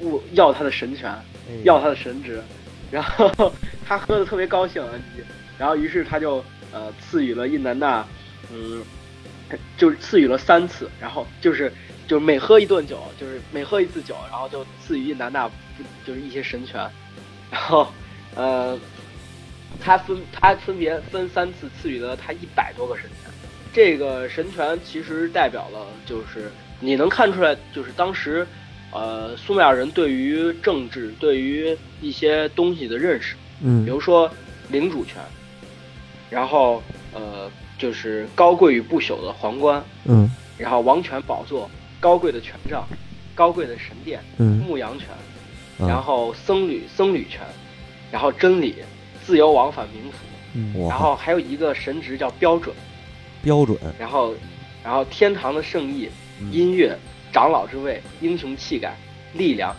[0.00, 1.54] 物要他的神权，哎。
[1.64, 2.42] 要他的神职，
[2.90, 3.52] 然后
[3.86, 5.22] 他喝的特别高兴，恩基，
[5.58, 8.06] 然后于是他就呃赐予了印南娜，
[8.52, 8.82] 嗯，
[9.76, 11.72] 就是赐予了三次，然后就是
[12.06, 15.50] 就是每喝一顿酒，就是每喝一次酒，然后就赐予印南娜
[16.06, 16.80] 就是一些神权，
[17.50, 17.86] 然后
[18.34, 18.78] 呃，
[19.80, 23.30] 他分他分别分三次赐予了他一百多个神权，
[23.72, 26.50] 这个神权其实代表了就是
[26.80, 28.46] 你能看出来，就是当时。
[28.96, 33.84] 呃，苏美尔人对于政治、对于一些东西的认识，嗯。
[33.84, 34.30] 比如说
[34.68, 35.16] 领主权，
[36.30, 36.80] 然后
[37.12, 40.30] 呃，就是高贵与不朽的皇冠，嗯。
[40.56, 41.68] 然后王权宝座、
[41.98, 42.86] 高贵的权杖、
[43.34, 44.58] 高贵的神殿、嗯。
[44.58, 45.08] 牧羊权，
[45.80, 47.40] 嗯然后僧侣僧侣权，
[48.12, 48.76] 然后真理、
[49.26, 50.18] 自由往返冥府，
[50.54, 50.88] 嗯。
[50.88, 52.74] 然后还有一个神职叫标准，
[53.42, 54.34] 标准，然后
[54.82, 56.08] 然后天堂的圣意、
[56.40, 56.52] 嗯。
[56.52, 56.96] 音乐、
[57.32, 58.94] 长老之位、英雄气概、
[59.32, 59.74] 力量、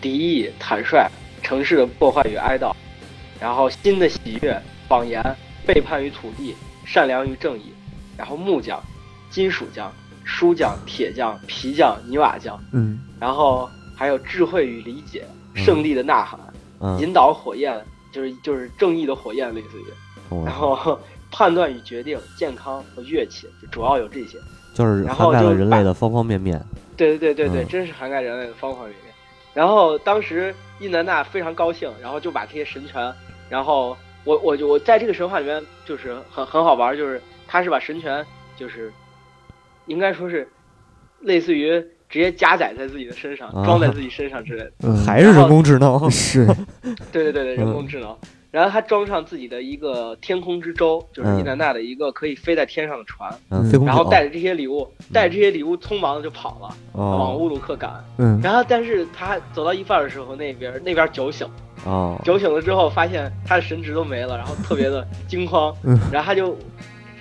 [0.00, 1.08] 敌意、坦率、
[1.42, 2.72] 城市的破坏与哀悼，
[3.40, 5.22] 然后新的喜悦、谎言、
[5.66, 6.54] 背叛与土地、
[6.86, 7.72] 善良与正义，
[8.16, 8.82] 然后木匠、
[9.30, 9.92] 金属匠、
[10.24, 13.00] 书匠、铁匠、皮匠、泥瓦匠，嗯。
[13.18, 15.24] 然后还有智慧与理解、
[15.54, 15.64] 嗯。
[15.64, 16.38] 胜利的呐喊、
[16.80, 17.80] 嗯，引导火焰，
[18.14, 20.96] 就是就是正义的火焰，类似于，然后
[21.32, 24.38] 判断与决定、健康和乐器，就主要有这些。
[24.72, 26.60] 就是然后就涵盖了人类的方方面面，
[26.96, 29.14] 对对对对对，嗯真是涵盖人类的方方面面。
[29.52, 33.12] 然后当时伊南娜非常高兴，然后就把这些神权
[33.48, 38.24] 然后我我就我在这个神话里面就是很很好玩，就是他是把神权
[38.56, 38.92] 就是
[39.86, 40.48] 应该说是
[41.20, 41.70] 类似于
[42.08, 44.72] 直接加载在自己的身上，啊装在自己身上之类的。
[44.82, 45.98] 嗯，还是人工智能？
[46.10, 46.46] 是，
[47.12, 48.16] 对对对对，人工智能。
[48.50, 51.40] 然后他装上自己的一个天空之舟，就是嗯。
[51.40, 53.28] 伊南娜的一个可以飞在天上的船，
[53.84, 57.92] 然后带着这些礼物，带着这些礼物匆忙的就跑了，往哦乌鲁克赶。
[58.18, 58.40] 嗯。
[58.40, 61.44] 然后，但是他走到一半的时候，那边那边酒醒，
[61.84, 65.98] 哦，酒醒了之后，发现他的神职都没了，然后特别的惊慌， 嗯。
[66.12, 66.56] 然后他就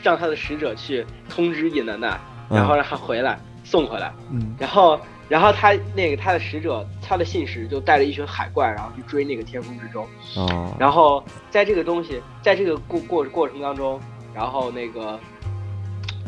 [0.03, 2.57] 让他的使者去通知伊南娜，嗯。
[2.57, 4.53] 然后让他回来送回来，嗯。
[4.59, 4.99] 然后
[5.29, 13.99] 然后他那个他的使者，他的信使就带着一群海怪，然后去追那个天空之舟，哦，然后在这个东西，在这个过过过程当中，
[14.33, 15.19] 然后那个，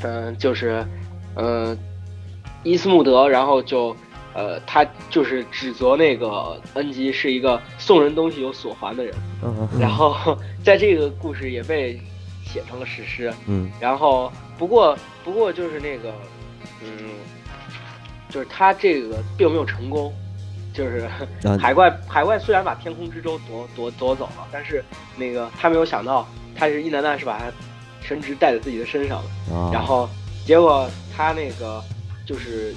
[0.04, 0.86] 嗯、就是，
[1.36, 1.78] 嗯、
[2.64, 3.96] 伊斯穆德，然后就，
[4.34, 9.68] 呃，他就是指责那个恩吉是一个送人东西有所还的人，嗯。
[9.80, 12.00] 然后在这个故事也被
[12.44, 13.70] 写成了史诗，嗯。
[13.80, 16.14] 然后不过不过就是那个，
[16.82, 17.10] 嗯，
[18.30, 20.14] 就是他这个并没有成功，
[20.74, 21.08] 就是
[21.44, 24.84] 啊海怪海怪虽然把天空之舟夺夺夺走了，但是
[25.16, 27.46] 那个他没有想到，他是伊南娜是把他
[28.02, 30.10] 神职带在自己的身上了，啊，然后
[30.46, 31.84] 结果他那个
[32.26, 32.74] 就是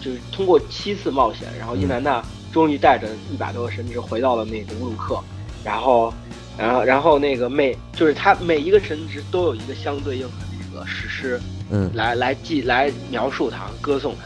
[0.00, 5.22] 就是通过七次冒险，然后伊南娜终于带着一百多个神职回到了那个乌鲁克，
[5.62, 6.12] 然后
[6.56, 11.90] 然后然后那个每就是他每一个神职都有一个相对应的那个史诗嗯。
[11.94, 14.24] 来来记来描述他歌颂他，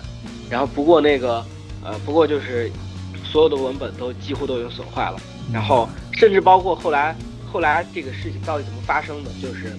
[0.50, 1.44] 然后不过那个
[1.84, 2.70] 呃不过就是
[3.24, 5.16] 所有的文本都几乎都已经损坏了，
[5.52, 7.14] 然后甚至包括后来
[7.50, 9.72] 后来这个事情到底怎么发生的，就是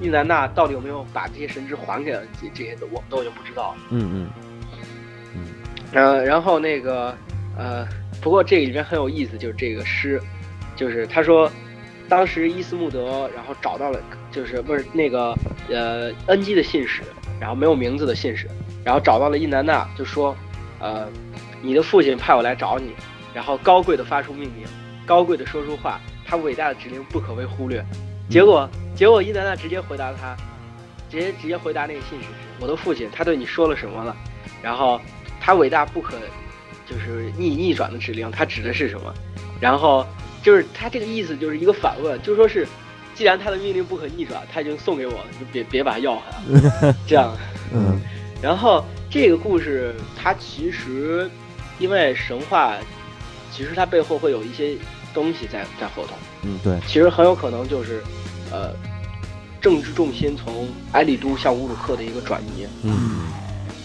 [0.00, 3.76] 伊南娜到底有没有把这些神职还给了这这些的，我们都已经不知道了。
[3.90, 4.30] 嗯嗯。
[5.92, 7.16] 呃，然后那个
[7.56, 7.88] 呃，
[8.20, 10.20] 不过这里面很有意思，就是这个诗，
[10.76, 11.50] 就是他说，
[12.10, 13.98] 当时伊斯穆德然后找到了，
[14.30, 15.34] 就是不是那个
[15.70, 17.02] 呃恩基的信使，
[17.40, 18.46] 然后没有名字的信使，
[18.84, 20.36] 然后找到了伊南娜，就说，
[20.78, 21.06] 呃，
[21.60, 22.92] 你的父亲派我来找你，
[23.34, 24.66] 然后高贵的发出命令，
[25.04, 27.84] 高贵的说出话，他伟大的指令不可被忽略。
[28.30, 30.36] 结果结果伊南娜直接回答他，
[31.10, 34.14] 直接直接回答那个信使是，我的父亲他对你说了什么了？
[34.62, 35.00] 然后
[35.40, 36.14] 他伟大不可
[36.86, 39.12] 就是逆逆转的指令，他指的是什么？
[39.60, 40.06] 然后
[40.42, 42.66] 就是他这个意思就是一个反问，就说是
[43.14, 46.22] 既然他的命令不可逆转，他已经送给我了，就别别把他要回
[46.60, 47.36] 来了，这样。
[47.74, 48.00] 嗯
[48.40, 51.30] 然后这个故事它其实
[51.78, 52.74] 因为神话，
[53.52, 54.76] 其实它背后会有一些
[55.12, 58.02] 东西在在后头，嗯，对，其实很有可能就是
[58.50, 58.72] 呃
[59.60, 62.66] 政治重心从埃利都向乌鲁克的一个转移。
[62.82, 62.92] 嗯。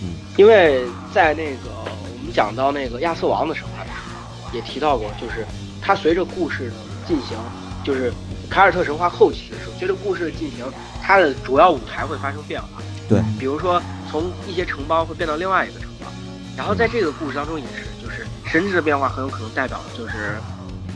[0.02, 0.14] 嗯。
[0.38, 0.84] 因为
[1.14, 5.46] 在那个我们讲到那个亚瑟王的神话的时候，也提到过，就是
[5.82, 6.74] 它随着故事的
[7.08, 7.38] 进行，
[7.84, 8.12] 就是
[8.50, 10.66] 凯尔特神话后期的时候，随着故事的进行，
[11.02, 12.68] 它的主要舞台会发生变化。
[13.08, 13.82] 对，比如说
[14.14, 16.08] 从一些城邦会变到另外一个城邦，
[16.56, 20.36] 然后在这个故事当中也是，就是神职的变化很有可能代表的就是，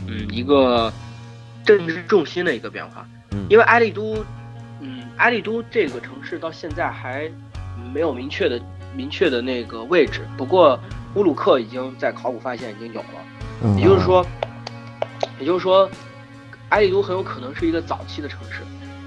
[0.06, 0.92] 嗯，一个
[1.64, 3.04] 政治重心的一个变化。
[3.32, 3.44] 嗯。
[3.50, 4.24] 因为埃利都，
[4.78, 7.28] 嗯，埃利都这个城市到现在还
[7.92, 8.60] 没有明确的
[8.94, 10.78] 明确的那个位置，不过
[11.16, 13.08] 乌鲁克已经在考古发现已经有了，
[13.64, 14.24] 嗯，也就是说，
[15.40, 15.90] 也就是说，
[16.68, 18.62] 埃利都很有可能是一个早期的城市，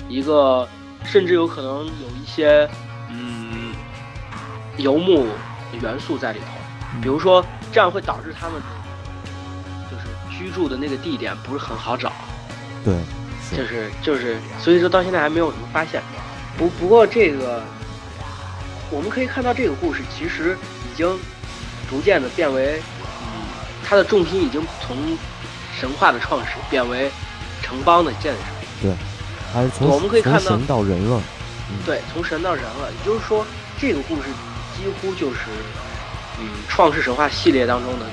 [0.09, 0.67] 一个
[1.05, 2.90] 甚至有可能有一些嗯
[4.77, 5.27] 游牧
[5.81, 6.45] 元素在里头，
[7.01, 8.61] 比如说这样会导致他们
[9.89, 10.07] 就是
[10.37, 12.11] 居住的那个地点不是很好找。
[12.83, 12.95] 对，
[13.55, 16.01] 就是就是，所以说到现在还没有什么发现。
[16.57, 17.61] 不不过这个，
[18.89, 20.57] 我们可以看到这个故事其实
[20.91, 21.07] 已经
[21.89, 22.81] 逐渐的变为，
[23.21, 23.43] 嗯，
[23.87, 24.97] 它的重心已经从
[25.79, 27.09] 神话的创始变为
[27.61, 28.39] 城邦的建设。
[28.81, 28.93] 对
[29.53, 31.21] 还是从我们可以看到从神到人了，
[31.85, 33.45] 对，从神到人了，也就是说，
[33.79, 34.23] 这个故事
[34.81, 35.51] 几乎就是，
[36.39, 38.05] 嗯，创世神话系列当中的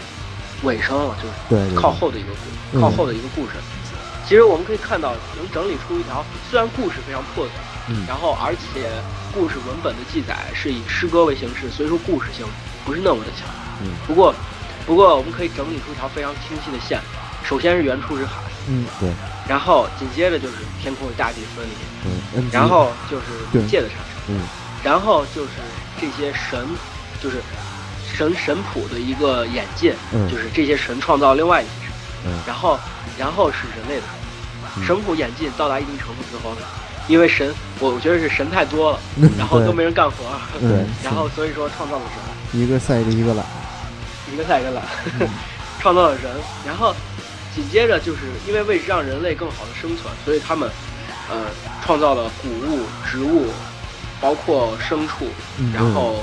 [0.63, 2.29] 尾声了，就是对，靠后的一个
[2.79, 3.53] 靠后的一个故事。
[4.27, 7.55] 其实我们可以看到，能整理出一条虽然故事非常破碎，
[7.89, 8.05] 嗯。
[8.07, 8.91] 然后而且
[9.33, 12.45] 故事文本的记载是以诗歌为形式，所以说故事性
[12.85, 13.49] 不是那么的强。
[13.83, 13.89] 嗯。
[14.07, 14.35] 不过，
[14.85, 17.01] 不过我们可以整理出一条非常清晰的线。
[17.43, 18.35] 首先是原初之海，
[18.69, 19.11] 嗯对。
[19.49, 21.71] 然后紧接着就是天空与大地分离，
[22.05, 23.67] 对，恩基然后就是对。
[23.67, 24.43] 界的产生，嗯
[24.83, 25.51] 然后就是
[26.01, 26.67] 这些神，
[27.23, 27.43] 就是
[28.17, 30.29] 神神谱的一个演进，嗯。
[30.31, 31.93] 就是这些神创造另外一些神，
[32.27, 32.39] 嗯。
[32.47, 32.79] 然后
[33.19, 34.07] 然后是人类的。
[34.77, 34.85] 嗯。
[34.85, 36.61] 神，神谱演进到达一定程度之后呢，
[37.09, 40.17] 因为神，我我觉得是神太多了，嗯 然后都没人干活，
[40.61, 42.03] 对，然后所以说创造了
[42.53, 43.45] 神，一个赛着一个懒，
[44.33, 44.85] 一个赛一个懒，
[45.21, 45.29] 嗯。
[45.81, 46.25] 创造了人，
[46.67, 46.93] 然后
[47.55, 48.19] 紧接着就是
[48.49, 50.69] 因为为让人类更好的生存，所以他们
[51.31, 51.47] 呃
[51.85, 53.47] 创造了谷物、植物，
[54.21, 55.27] 包括牲畜，
[55.59, 56.17] 嗯然后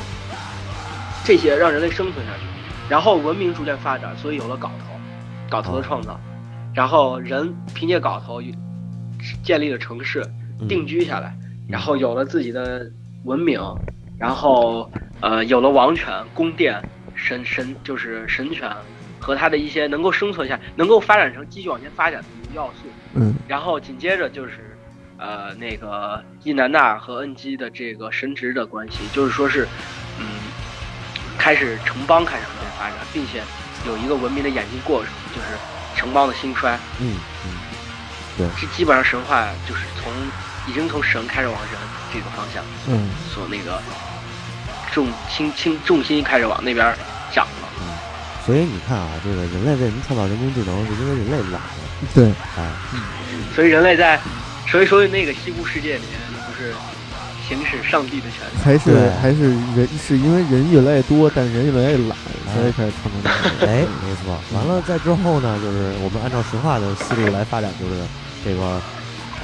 [1.24, 2.44] 这些让人类生存下去，
[2.90, 5.00] 然后文明逐渐发展，所以有了镐头，
[5.50, 6.20] 镐头的创造，
[6.74, 8.42] 然后人凭借镐头
[9.44, 10.22] 建立了城市，
[10.60, 10.68] 嗯。
[10.68, 11.36] 定居下来，
[11.68, 12.90] 然后有了自己的
[13.24, 13.60] 文明，
[14.18, 14.90] 然后
[15.20, 16.82] 呃有了王权、宫殿、
[17.14, 18.72] 神神就是神权
[19.20, 23.34] 和他的一些能够生存下、能够发展成继续往前发展的要素，嗯。
[23.48, 24.75] 然后紧接着就是，
[25.18, 29.68] 呃，那个伊南娜和恩基的这个神职的关系，就是说是，
[30.20, 30.26] 嗯，
[31.38, 33.42] 开始城邦开始逐渐发展，并且
[33.86, 35.48] 有一个文明的演进过程，就是
[35.96, 36.78] 城邦的兴衰。
[37.00, 37.52] 嗯嗯
[38.38, 40.12] 对这基本上神话就是从
[40.68, 41.80] 已经从神开始往人
[42.14, 43.82] 这个方向嗯所那个
[44.92, 46.94] 重心轻重心开始往那边
[47.32, 47.70] 长了。
[47.80, 47.96] 嗯
[48.46, 51.62] 所以你看啊，这个人类为什么创造人工智能，是因为人类懒了，
[52.14, 52.70] 对，哎，
[53.56, 54.20] 所以人类在，
[54.68, 56.74] 所以说那个西部世界里面不是
[57.48, 58.64] 行使上帝的权利。
[58.64, 62.18] 还是对还是人是因为人越来越多，但人越来越懒，
[62.54, 63.72] 所以才创造这个。
[63.72, 64.38] 哎，没错。
[64.54, 68.02] 完了，在之后呢，就是我们按照神话的思路来发展，就是
[68.44, 68.62] 这个，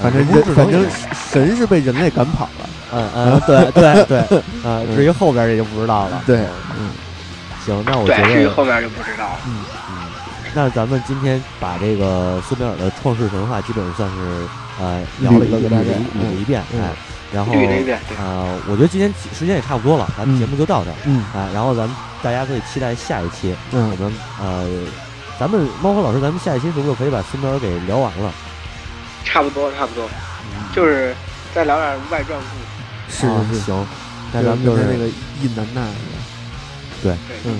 [0.02, 0.86] 呃反正反正
[1.32, 2.70] 神是被人类赶跑了。
[2.94, 4.20] 嗯嗯，对对对，
[4.70, 6.22] 啊， 至于后边这就不知道了。
[6.26, 6.50] 对，嗯
[6.80, 6.90] 嗯
[7.66, 9.40] 行，那我觉对，至于得，后边就不知道了。
[9.48, 9.64] 嗯，
[10.54, 14.16] 那咱们今天把这个苏美尔的创世神话基本上算是
[14.82, 16.90] 呃聊了一个大概了一捋了一遍，嗯哎，
[17.32, 18.18] 然后捋了一遍对。
[18.18, 20.40] 呃，我觉得今天时间也差不多了，咱们嗯。
[20.40, 21.24] 节目就到这儿，嗯。
[21.36, 23.90] 哎，然后咱们大家可以期待下一期，嗯。
[23.92, 24.68] 我嗯，们呃，
[25.40, 28.32] 咱们猫和老师，咱们下一期是不是可以把苏美尔给聊完了？
[29.24, 30.10] 差不多，差不多，
[30.74, 31.16] 就是
[31.54, 33.22] 再聊点外传故事。
[33.22, 33.72] 是是是。
[33.72, 33.88] 啊行，
[34.34, 35.06] 那咱们就是那个
[35.42, 35.82] 印南娜，
[37.02, 37.14] 对，
[37.46, 37.60] 嗯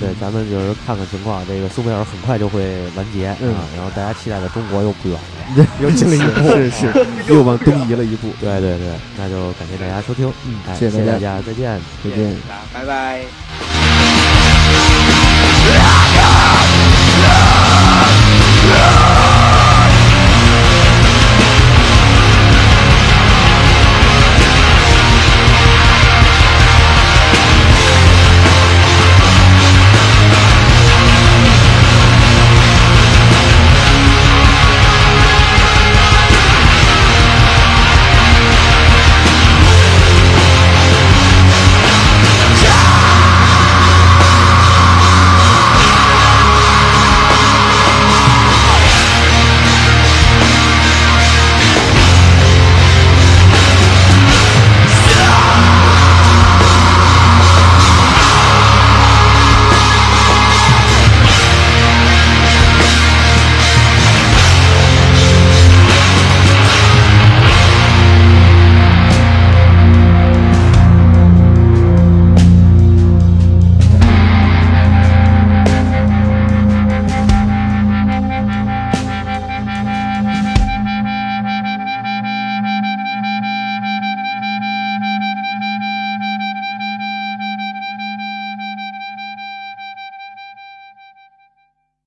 [0.00, 1.46] 对，咱们就是看看情况。
[1.46, 2.62] 这个苏美尔很快就会
[2.96, 5.66] 完结、嗯啊，然后大家期待的中国又不远了。
[5.82, 8.30] 又进了一步，是是，又往东移了一步。
[8.40, 11.78] 对对对，那就感谢大家收听，嗯哎，谢谢大家，再见。
[12.02, 12.34] 再见。
[12.72, 13.71] 拜拜。